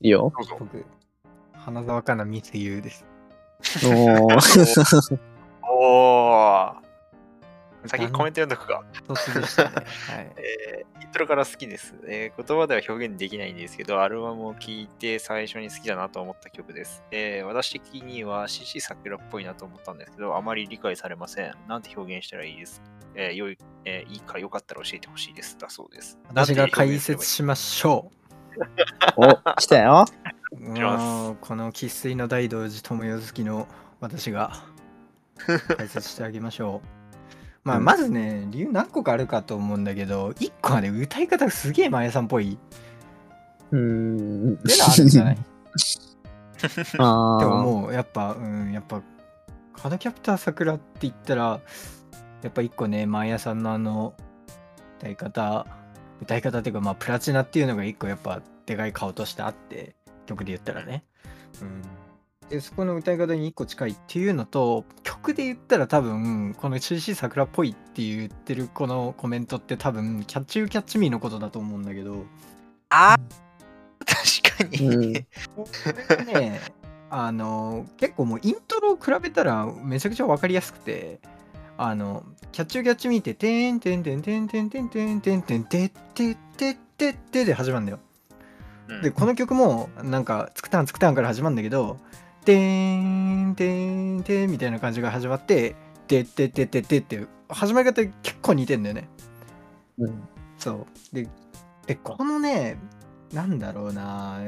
[0.01, 0.33] いよ。
[0.37, 0.57] どうぞ。
[0.59, 0.85] 僕、
[1.53, 3.05] 花澤香菜ミスユーです。
[3.85, 4.35] おー
[5.63, 6.81] おー。
[7.87, 8.85] 先にコメント読んどくか。
[9.09, 9.71] 突でしたね。
[9.75, 9.85] はい。
[10.37, 17.03] えーイントロから好きです、えー言葉では表現できないんですけど、アルバムを聴いて最初に好きだなと思った曲です。
[17.11, 21.55] えー私的には CC 桜っぽいなと思ったんですけど、あまり理解されません。
[21.67, 22.81] なんて表現したらいいです？
[23.17, 25.59] えーよい、えーいいかよかったら教えてほしいです。
[25.59, 26.17] だそうです。
[26.29, 28.13] 私が解説しましょ
[29.17, 30.05] お、来たよ。
[30.53, 33.67] この生粋の大道寺友よ好きの
[34.01, 34.53] 私が
[35.77, 37.00] 解説してあげましょう。
[37.65, 42.59] まあ、うんまずね、理由何個かあるかと思うんだけど、1個はね、歌い方がすげえマヤさんっぽい。
[43.71, 44.55] うーん。
[44.55, 45.39] ってのあるんじゃない？
[46.99, 47.93] あー思う。
[47.93, 49.03] やっぱ、うん、やっぱ、
[49.75, 51.61] カードキャプター桜って言ったら、
[52.43, 54.15] やっぱ1個ね、マヤさんのあの、
[54.99, 55.67] 歌い方、
[56.23, 59.95] 歌い方っていうか、まあ、プラチナっていうのが1個やっぱ、でかい顔としてあって、
[60.27, 61.05] 曲で言ったらね。
[61.63, 61.83] うん。
[62.51, 72.27] で、そこの歌い方に1個近いっていうのと、曲で言ったら多分、この CC 桜っぽいって言ってるこのコメントって多分、キャッチューキャッチミーのことだと思うんだけど、
[72.91, 73.41] あー。
[74.45, 74.89] 確かに。
[74.89, 75.13] うん。
[75.13, 76.61] ね、
[77.11, 81.21] あの結構もうイントロを比べたらめちゃくちゃ分かりやすくて
[81.77, 87.99] あのキャッチューキャッチ見ててんてんてんてんてんてんてんてんてんてってってってってで始まるんだよ
[88.89, 91.99] うんでこの曲もなんか「つくたんつくたん」から始まるんだけど
[92.45, 95.77] 「てーんてーんてーん」みたいな感じが始まって
[96.09, 99.09] 「てってってってって」って始まり方結構似てんだよね
[99.99, 100.23] うん。
[100.59, 101.29] そうで
[101.87, 102.79] でこのね
[103.33, 104.41] なんだろうな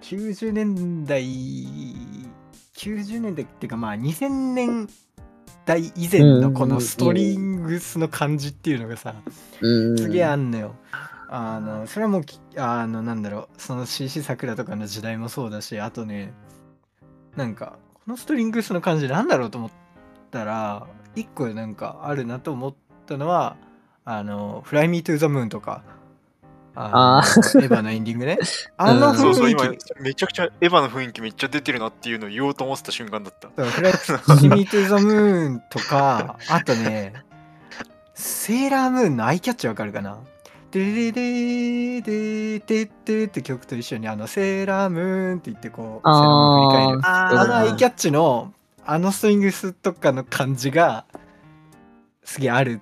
[0.00, 1.22] 90年代
[2.74, 4.88] 90年代っていうかまあ2000年
[5.64, 9.14] 代以前のこのストリングスの感じっていうのがさ
[9.60, 9.98] うん。
[9.98, 10.74] すげえあんのよ。
[11.34, 16.34] あのそれはもうきあのなんだろうその CC 桜とかの時代もそうだしあとね
[17.36, 19.70] なんかこのストリングスの感じなんだろうと思っ
[20.30, 22.74] たら一個なんかあるなと思っ
[23.06, 23.56] たのは
[24.04, 25.82] あの「Fly Me to the Moon」とか
[26.74, 27.22] ああ
[27.54, 28.38] のエヴァのエンディングね。
[28.78, 33.50] あのそうそう、雰囲今気、めちゃくちゃエヴァの雰囲気めっちゃ出てるなっていうのを言おうと思ってた瞬間だった。
[33.54, 37.12] そうフライミートゥザムーンとか、あとね、
[38.14, 40.18] セーラームーンのアイキャッチわかるかな？
[40.72, 47.00] ででででででって曲と一緒にあのセーラームーンって言ってこう、セーラームーン振り返る。
[47.04, 48.54] あのアイキャッチの
[48.86, 51.04] あのストリングスとかの感じが
[52.24, 52.80] すげえある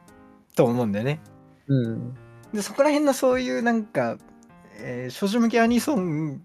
[0.55, 1.21] と思うんだよね。
[1.67, 2.15] うん。
[2.55, 4.19] でそこら辺のそういうなんか、
[4.79, 6.41] えー少女向けアニソン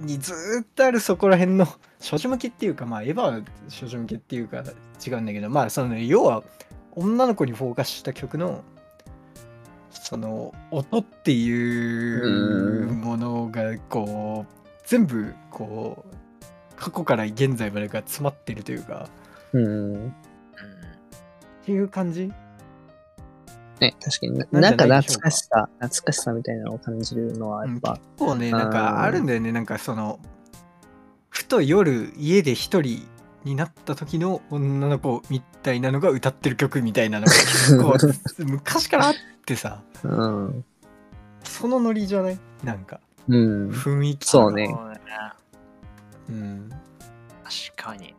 [0.00, 1.66] にずーっとあるそこら辺の
[1.98, 4.62] 少女向けっていうかまあエヴァは少女向けっていうか
[5.06, 6.42] 違うんだけどまあその要は
[6.92, 8.62] 女の子にフォーカスした曲の
[9.90, 14.52] その音っていううんものがこう
[14.84, 19.08] 全部こう過去から現在までが詰まってるというか
[19.52, 20.08] うん。
[20.08, 20.12] っ
[21.64, 22.30] ていう感じ？
[23.80, 24.38] ね、確かに。
[24.38, 29.52] な、ななんんか懐かしさ、懐かしさみたいなのを感じるのは、やっぱ、結構ねなんうんかあるんだよね。
[29.52, 30.20] なんかその
[31.28, 33.06] ふと夜家で一人
[33.44, 37.96] になった時の女の子みたいなのが歌ってる曲みたいなのが結構
[38.44, 39.14] 昔からあっ
[39.50, 40.64] てさうん。
[41.44, 42.38] そのノリじゃない？
[42.62, 43.70] なんかうん。
[43.70, 44.80] 雰囲気そうねそ
[46.28, 46.70] うん
[47.74, 48.14] 確かに。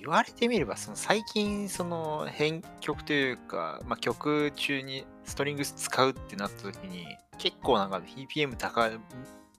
[0.00, 7.06] 言われてみれば、その最近、その編曲というか、まあ、曲中にストリングス使うってなった時に、
[7.38, 8.02] 結構なんか
[8.36, 8.90] BPM 高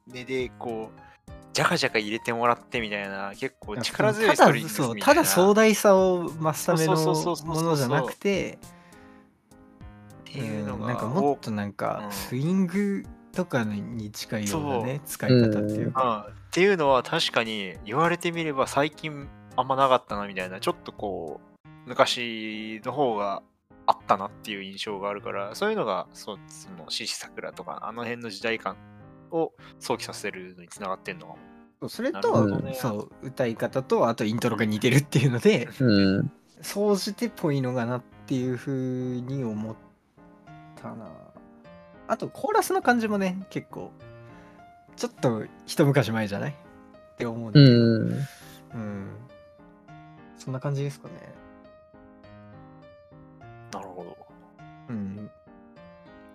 [0.05, 5.05] めで、こう、ジャカジャカ入れてもらってみたいな、結構力強いストリングスみたいな。
[5.05, 8.59] ただ壮大さを増すためのそうそうそうそうそうものじゃなくて
[10.35, 12.11] っていうのが、うんなんかもっとなんかうん。
[12.11, 16.25] スイングとかに近いようなね使い方っていうか。
[16.27, 16.33] うん。
[16.33, 23.43] っていうのは確かに言われてみれば最近あんまなかったなみたいなちょっとこう昔の方が
[23.87, 28.77] あったなっていう印象があるからそういうのがそうその獅子桜とかあの辺の時代感
[29.31, 31.89] を想起させるのにつながってんのかも。
[31.89, 32.73] それと、ね。
[32.73, 36.31] そう歌い方とあとイントロが似てるっていうのでうん。
[36.61, 39.75] 総じてっぽいのがなっていうふうに思っ
[40.89, 41.07] たな。
[42.07, 43.91] あとコーラスの感じもね結構
[44.95, 46.51] ちょっと一昔前じゃない？
[46.51, 47.77] って思うんだうけど。
[47.77, 48.83] ん。
[48.83, 49.07] うん。
[50.37, 51.13] そんな感じですかね。
[53.73, 54.17] なるほど。
[54.89, 55.29] うん。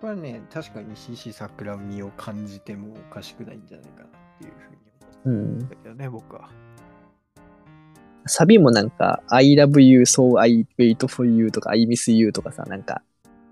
[0.01, 4.09] これはね確かに CC 桜味を感じてもおかしくないんじゃないかなっ
[4.39, 4.51] ていう
[5.23, 5.63] ふうに思うんっ。
[5.69, 6.49] たけどね僕は。
[8.27, 13.01] サビもなんか、I love you, so I wait for you とか、I miss you とかさ、なんか、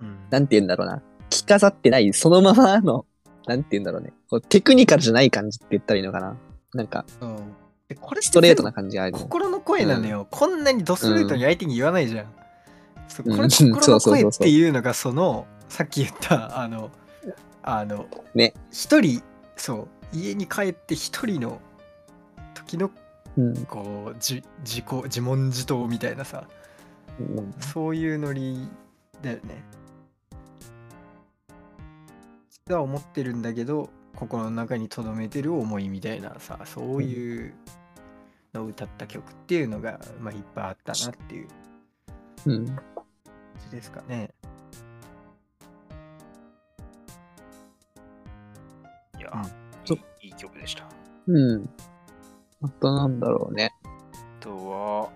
[0.01, 0.17] うん。
[0.29, 1.01] なんて言うんだろうな。
[1.29, 3.05] 着飾ってない、そのままの、
[3.47, 4.13] なんて言うんだろうね。
[4.29, 6.35] こうテクニカルじゃない感じって言ったらいいのかな。
[6.73, 7.39] なんか、そう。
[7.88, 9.13] でこれストレートな感じがある。
[9.13, 12.25] 心の声なのよ、こんなにドストレートに相手に言わないじゃん、
[13.07, 13.49] そうこれうん。
[13.49, 16.91] 心の声っていうのがそのさっき言ったあの
[17.63, 18.53] あのね。
[18.71, 19.21] 一人
[19.55, 19.88] そう。
[20.13, 21.59] 家に帰って一人の
[22.53, 22.91] 時の
[23.38, 23.65] うん。
[23.65, 26.43] こうじ自己自問自答みたいなさ。
[27.19, 27.53] うん。
[27.59, 28.69] そういうノリ
[29.23, 29.63] だよね
[32.69, 37.55] 実は思ってるんだけど心の中に留めてる思いみたいなさそういう
[38.53, 41.47] のを歌った曲っていうのが、まあ、いっぱいあったなっていう
[42.45, 42.67] うん。
[42.67, 42.84] 感
[43.65, 44.29] じですかね。
[49.17, 49.43] いや、うん
[49.84, 50.84] そいいいい曲でした。
[50.84, 50.88] あ
[51.25, 51.69] うん。
[52.62, 53.71] あとなんだろうね。
[54.39, 55.10] とは、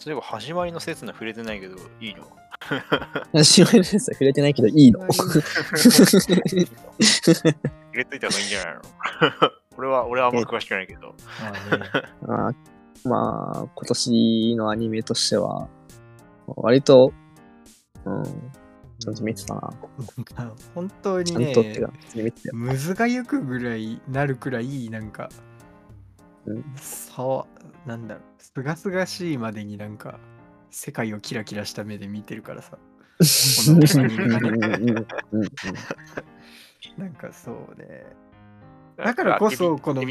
[0.00, 2.24] そういえば始まりの説の触れてないけど、いいの
[3.32, 5.00] 私はです触れてないけどいいの。
[5.00, 5.08] 入
[7.92, 8.80] れといた方がいいんじゃないの？
[9.78, 11.14] 俺は、俺はあんま詳しくないけど。
[11.40, 11.84] まあね
[12.22, 12.52] まあ、
[13.08, 15.68] まあ、今年のアニメとしては、
[16.46, 17.12] 割と、
[18.04, 18.22] うん、
[18.98, 19.70] ちゃんと見てたな。
[20.74, 22.32] 本当にちゃんとってね。
[22.52, 25.28] むずがゆくぐらいなるくらいなんか
[26.46, 27.46] うんさわ
[27.86, 30.18] なんだろうすがすがしいまでになんか
[30.72, 32.78] 世界をキラキラした目で見てるからさ。
[36.96, 38.04] なんかそうね。
[38.96, 40.02] だからこそこの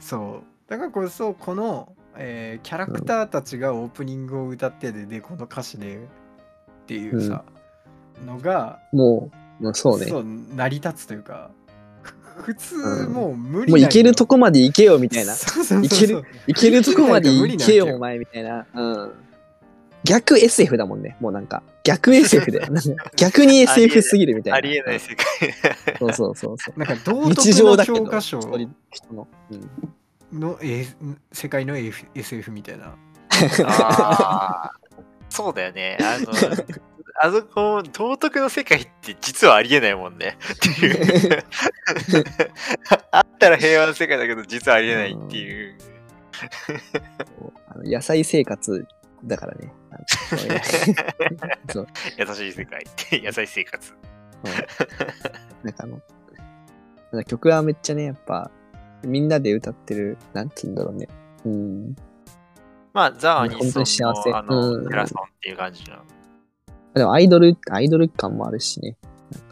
[0.00, 0.70] そう。
[0.70, 6.00] だからこそこの、えーキャラクターたちがオープニングを歌ってででこの歌詞でっ
[6.86, 7.44] ていうさ、
[8.24, 9.30] のがも
[9.60, 10.06] う、もうそうね。
[10.06, 11.50] そう成り立つというか
[12.02, 13.12] ふ普通うん。
[13.12, 15.34] もう無理もう行けるとここまで行けよみたいな。
[15.34, 17.96] そうそうそういける行けるとこまで行けよ。
[17.96, 18.66] お前みたいな。
[18.74, 19.25] うん。
[20.06, 21.16] 逆 SF だもんね。
[21.20, 22.60] もうなんか、逆 SF で。
[23.16, 24.56] 逆に SF すぎるみたいな。
[24.56, 25.26] ありえない世界。
[25.98, 26.78] そうそうそうそう。
[26.78, 28.56] なんか道日徳の常だけど、教科書の。
[29.50, 29.66] うん
[30.32, 32.96] の、えー世界の F- SF みたいな
[33.64, 35.98] あーそうだよね。
[36.00, 36.32] あの、
[37.20, 40.38] あそこ、道徳の世界って実はありえないもんね。
[40.52, 41.44] っていう。
[43.10, 45.76] あったら平和な世界だけど、実はありえないっていう。
[47.68, 48.86] あの野菜生活
[49.24, 49.72] だからね。
[49.96, 51.86] なんかそう
[52.18, 53.94] 優しい世界って、野菜生活。
[55.62, 56.00] なんかあの、
[57.12, 58.50] なんか曲はめっちゃね、やっぱ、
[59.02, 61.08] みんなで歌ってる、なんつうんだろうね。
[61.44, 61.96] うん。
[62.92, 65.96] まあ、ザ・アニ本当ソンに幸せのあの、うんテラソンっていう感じの。
[66.94, 68.96] でもアイドル、アイドル感もあるしね。
[69.30, 69.46] なんか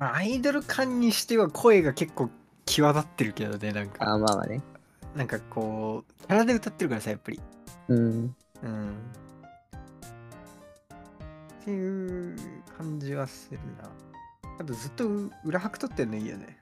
[0.00, 2.30] まあアイドル感にしては声が結構
[2.66, 4.60] 際立ってるけどねなんかあーまあまあね。
[5.14, 7.40] なんかこうキャラで歌ってるからさやっぱり
[7.88, 8.34] うん。
[8.62, 8.94] うん
[11.62, 12.36] っていう
[12.76, 13.90] 感じはするな
[14.58, 15.08] あとずっと
[15.44, 16.58] 裏拍取ってんのいいよね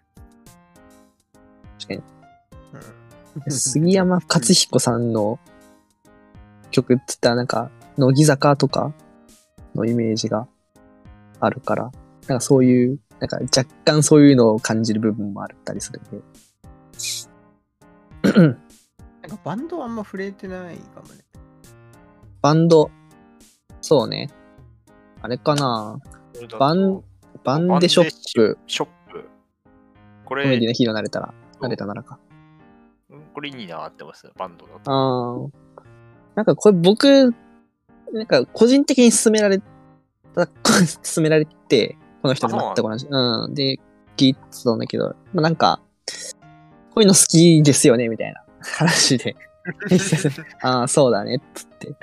[1.79, 2.01] 確かに。
[2.75, 3.13] うん
[3.49, 5.39] 杉山勝彦さんの
[6.71, 8.93] 曲って言ったらなんか、乃木坂とか
[9.75, 10.49] のイメージが
[11.41, 11.93] あるから、
[12.29, 16.25] なんかそういう、なんか若干そういうのを感じる部分もあったりするんで。
[18.41, 21.23] なんかバンドはあんま触れてないかもね
[22.41, 22.91] バンド、
[23.81, 24.29] そうね。
[25.21, 26.01] あれかな
[26.59, 27.03] バン
[27.45, 29.21] バンデショップ、ショップ。
[30.25, 32.19] こコメディれ、のヒーローなれたら、なれたならか。
[33.33, 34.91] これいいなってます、バンドだと。
[34.91, 35.83] ああ。
[36.35, 37.35] なんかこれ僕、
[38.13, 39.61] なんか個人的に勧められ
[40.35, 40.47] た、
[41.03, 43.07] 勧められて、この人に全く同じ。
[43.09, 43.55] うん。
[43.55, 43.79] で、
[44.17, 45.81] 聞いてたんだけど、まあ、なんか、
[46.95, 49.35] こういうの好きですよね、みたいな 話で。
[50.63, 51.95] ああ、そうだね、つって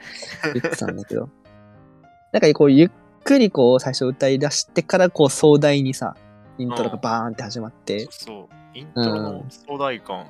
[0.53, 1.29] 言ってたんだけど。
[2.31, 2.91] なんかこう、ゆっ
[3.23, 6.15] くりこう、最初歌い出してから、こう、壮大にさ、
[6.57, 8.77] イントロがバーンって始まって、そう。
[8.77, 10.27] イントロの壮大感、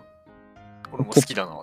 [0.91, 1.61] 俺も好きだな。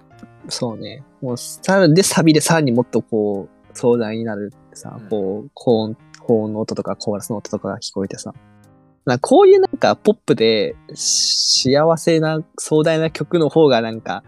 [0.48, 1.02] そうね。
[1.20, 8.32] もう、さらで、サビでさらにもっとこう、壮大になるってさ、うんこう、高音、高音の音とか、コーラスの音とかが聞こえてさ。
[9.06, 14.22] なこういうなんか、ポップで、し幸せな、壮大な曲の方がなんか、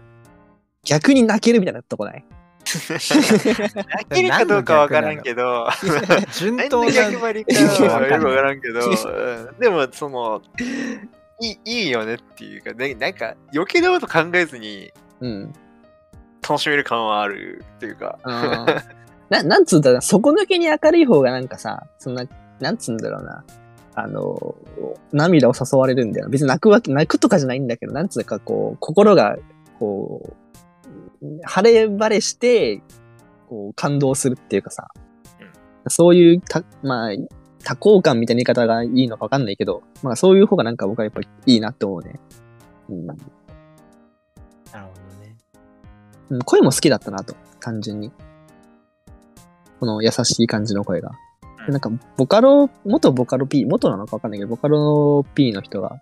[0.83, 2.25] 逆に泣けるみたいなとこない？
[2.65, 5.67] 泣けるかどうかわからんけど、
[6.37, 9.59] 順当な逆張りかはよくわからんけど、うん。
[9.59, 10.41] でもその、
[11.41, 15.53] いいいいよねっていうか、ね、なんか余計なこと考えずにうん。
[16.41, 18.83] 楽しめる感はあるっていうか、あー。
[19.29, 22.23] な、なんつうんだろうな、底抜けに明るい方がなんかさ、そんな、
[22.59, 23.43] なんつうんだろうな、
[24.03, 24.55] あの、
[25.11, 26.29] 涙を誘われるんだよ。
[26.29, 29.37] 別に泣くわけ、泣くとかじゃないんだけど、なんつうかこう、心が、
[29.79, 30.35] こ
[31.21, 32.81] う、晴れ晴れして、
[33.47, 34.87] こう、感動するっていうかさ、
[35.87, 37.11] そういう、た、まあ、
[37.63, 42.19] 多幸感みたいな言い方がいいのかわかんないけど、まあそういう方がなんか僕はやっぱりいいなって思うね。
[42.89, 43.19] うんなる
[44.71, 45.35] ほどね
[46.29, 48.11] うん、声も好きだったなと、単純に。
[49.79, 51.11] この優しい感じの声が。
[51.67, 56.01] うんなんか、ボカロ、元ボカロ P、元なのかわかんないけど、ボカロ P の人が、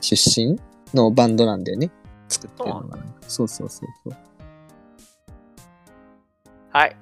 [0.00, 0.60] 出身
[0.94, 1.90] のバンドなんだよね。
[2.28, 4.16] 作ってるのが、そうそうそうそう。
[6.70, 6.96] はい。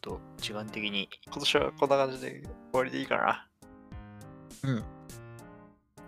[0.00, 3.48] と、時間的に、今年はこんな感じで終わりでいいかな。
[4.62, 4.84] うん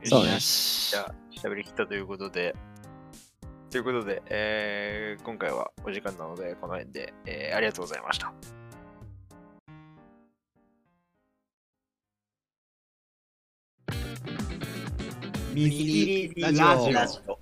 [0.04, 2.54] そうねじゃあ、喋りきったということで、
[3.70, 8.32] ということで、えー今回はお時間なので、この辺で、えーありがとうございました。
[15.55, 16.93] ミステリーラジオ。
[16.93, 17.39] ラジオ。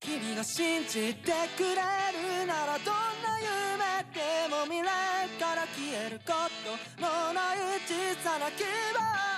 [0.00, 6.32] 君が信じてくれるならどんな夢でも未来から消えるこ
[6.96, 9.30] とのない小さな希望を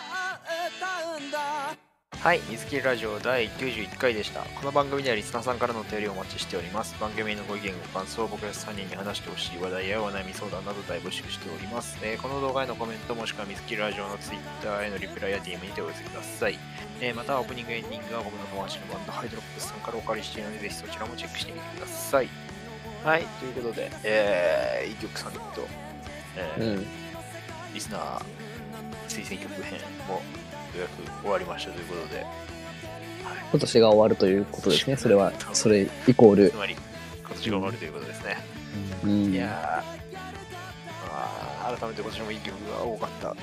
[0.68, 1.91] 歌うんだ
[2.22, 4.42] はい、水切りラジオ第91回でした。
[4.42, 6.94] この番組ではリスナーさんからのお便りをお待ちしております。
[7.00, 11.98] 番組へのご意見、ご感想、僕ら3人に話してほしい話題やお悩み相談など大募集しております。
[12.00, 16.60] えーこの動画へのコメントもしくは水切りラジオの Twitter へのリプライや DM にてお寄せください。
[17.00, 22.28] えーまた、オープニングエンディングは僕の友達のバンドハイドロップスさんからお借りしているので、ぜひそちらもチェックしてみてください。
[23.02, 25.40] はい、ということで、えー、一曲さんと、
[26.36, 26.86] えーうん。
[27.74, 28.22] リスナー
[29.08, 30.22] 推薦曲編も
[30.74, 30.90] ようやく
[31.22, 32.24] 終わりましたということで、
[33.50, 34.96] 今年が終わるということですね。
[34.96, 36.56] それは、それイコールつ。
[36.56, 36.74] まり
[37.20, 38.36] 今年が終わるということですね。
[39.04, 43.36] うんいやー、まあ、改めて今年もいい曲が多かった。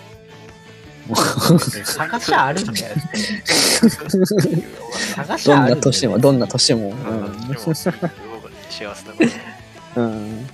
[1.86, 2.96] 探しゃあるんだよ。
[5.16, 6.90] 探しどんゃあるだよなん年も、どんな年も。
[6.90, 7.98] うん、幸せだ。
[9.96, 10.48] うん。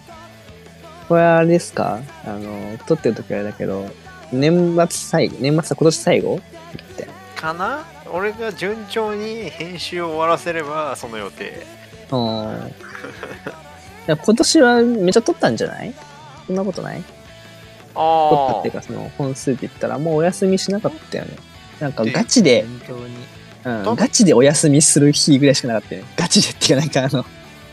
[1.10, 2.00] これはあれですか？
[2.26, 3.90] あの、撮ってる時はあれだけど、
[4.32, 6.40] 年末最後、年末は今年最後。
[7.36, 7.86] かな？
[8.12, 11.66] 俺が順調に編集を終わらせればその予定。
[12.10, 12.72] 今
[14.18, 15.94] 年はめっちゃ撮ったんじゃない？
[16.48, 17.04] そんなことない？
[17.04, 21.38] 撮ったあっていうか、その本数って言ったらもうお休みしなかったよね。
[21.80, 23.16] なんかガチで、本当に。
[23.66, 26.08] うん、ガチでお休みする日ぐらいしかなかったよね。
[26.16, 27.26] ガチでっていうか、なんかあの、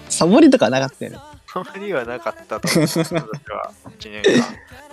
[0.08, 1.18] サボりとかはなかったよね。
[1.18, 2.86] あ、あまりはなかったと思う。
[2.86, 3.04] 私は
[3.98, 4.44] 1年間。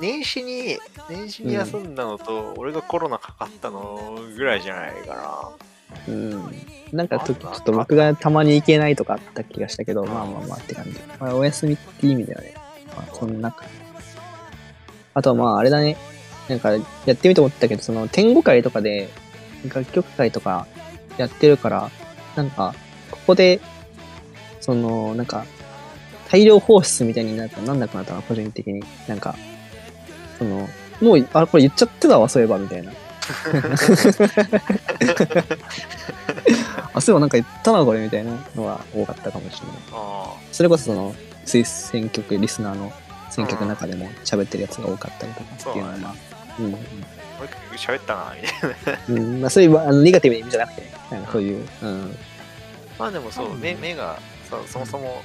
[0.00, 0.78] 年始に、
[1.10, 5.52] 年始に休んだのと、俺がコロナかかったのぐらいじゃないか
[6.08, 6.32] うん。
[6.92, 10.98] なんかちょちょっと僕がたまに行けないとかあった気がしたけど、まあまあまあって感じ。
[11.20, 12.54] まあ、お休みって意味ではね、
[12.96, 13.64] まあそんなか。
[15.14, 15.96] あとはまああれだね、
[16.48, 16.78] なんかや
[17.12, 19.10] ってみて思ったけど、その天狗会とかで
[19.64, 20.66] 楽曲会とか
[21.18, 21.90] やってるから、
[22.34, 22.74] なんか
[23.10, 23.60] ここで、
[24.60, 25.44] そのなんか
[26.32, 28.82] 大量放出みたいになったなんなくなったな、個人的に。
[29.06, 29.36] なんか、
[30.38, 30.66] その、
[31.02, 32.90] もう、あ、これ言っちゃってたわ、そういえば、みたいな。
[36.94, 39.76] あ、そういえばなんか言ったな、これ、みたいなのが多かったかもしれない。
[40.52, 41.14] それこそその、
[41.44, 42.90] 推薦曲、リスナーの
[43.28, 46.14] 選曲の中でも喋ってるやつが多かったりとかっていうのは、まあ、
[46.60, 46.74] うん
[47.76, 48.98] 喋ったな、みたいな。
[49.08, 49.18] うん。
[49.18, 52.16] うん、まあそういう、あの、ネガティブな意味じゃなくて、なんかそういう、うん。
[52.98, 54.18] まあでもそう、目目が
[54.66, 55.20] そもそも、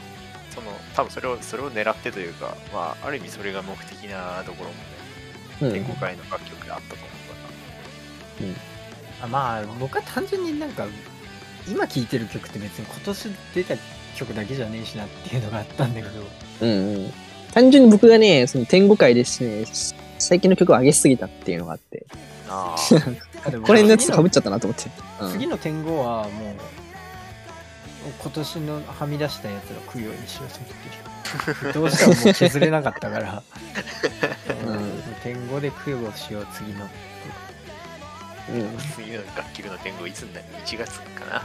[0.58, 4.76] その多分それをそれを狙ってというか、まあ、ある意味それが目的なところも
[5.62, 7.06] うんね、天国会の楽曲であったと思
[8.52, 8.62] うか
[9.24, 10.86] あまあ、僕は単純になんか、
[11.68, 13.76] 今聴いてる曲って別に今年出た
[14.16, 16.24] 曲だけじゃねえしなっていうのがあったんだけど、
[16.62, 17.14] うんうん。
[17.52, 19.66] 単純に僕がね、その天狗会でしね、
[20.20, 22.06] 最近の曲を上げすぎたっていうのがあって、
[22.48, 22.54] ら。
[22.54, 22.76] あ
[23.46, 24.92] あこれのやつかぶっちゃったなと思って。
[25.22, 26.87] うん次の天狗はもう、
[28.22, 31.74] 今年のはみ出したやつら食うようにしようと思ってる。
[31.74, 33.44] どうしてももう削れなかったから、
[34.66, 36.88] うんうん、天狗で食うようしよう、次の。
[38.50, 41.42] うんあ、次の楽曲の天国いつになる ?1 月かな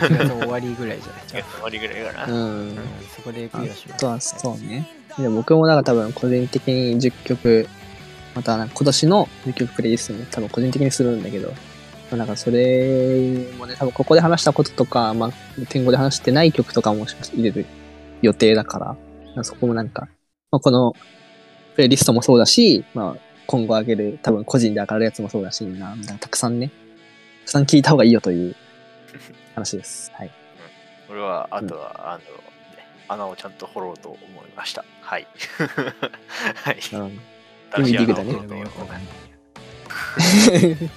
[0.00, 2.32] 1月終わりぐらいじゃない ?1 月終わりぐらいかな。
[2.32, 2.78] うんうん、
[3.14, 4.88] そこで食うようしよあとはそうね。
[5.18, 7.68] で僕もなんか多分個人的に10曲、
[8.34, 11.52] またなんか今年の10曲プレイリストも多分個人的にするんだけど、
[12.10, 15.32] まあ、なんかそれもね、多分ここで話したこととか、まあ、
[15.68, 17.66] 天狗で話してない曲とかも入れる
[18.22, 18.86] 予定だから、
[19.34, 20.08] まあそこもなんか、
[20.50, 20.94] まあ、この
[21.74, 28.56] プレイリストもそうだし、まあ、今後上げる多分個人で上がるやつもそうだし、なたくさんね、たくさん聞いた方がいいよという
[29.54, 30.10] 話です。
[30.14, 30.30] はい。
[31.10, 32.24] 俺は、あとは、あの、ね
[33.10, 34.84] 穴をちゃんと掘ろうと思いました。
[35.00, 35.26] はい。
[36.54, 36.78] はい。
[36.92, 37.20] うん。
[37.70, 39.08] 新しい穴を掘ディグだね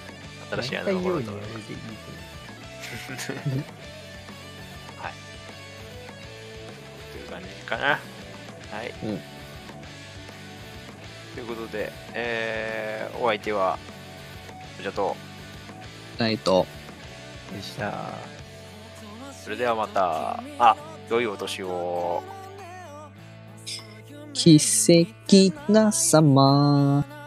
[0.51, 1.41] 新しい穴大体を掘ろうと はい。
[7.11, 7.87] という感じかな。
[7.87, 7.99] は
[8.83, 8.93] い。
[9.03, 9.21] うん
[11.33, 13.79] ということで、えー、お相手は、
[14.81, 15.15] じゃと、
[16.17, 16.67] ないと、
[17.53, 17.93] でした。
[19.41, 20.75] それではまた、あ、
[21.09, 22.21] 良いお年を。
[24.33, 27.20] 奇跡な様。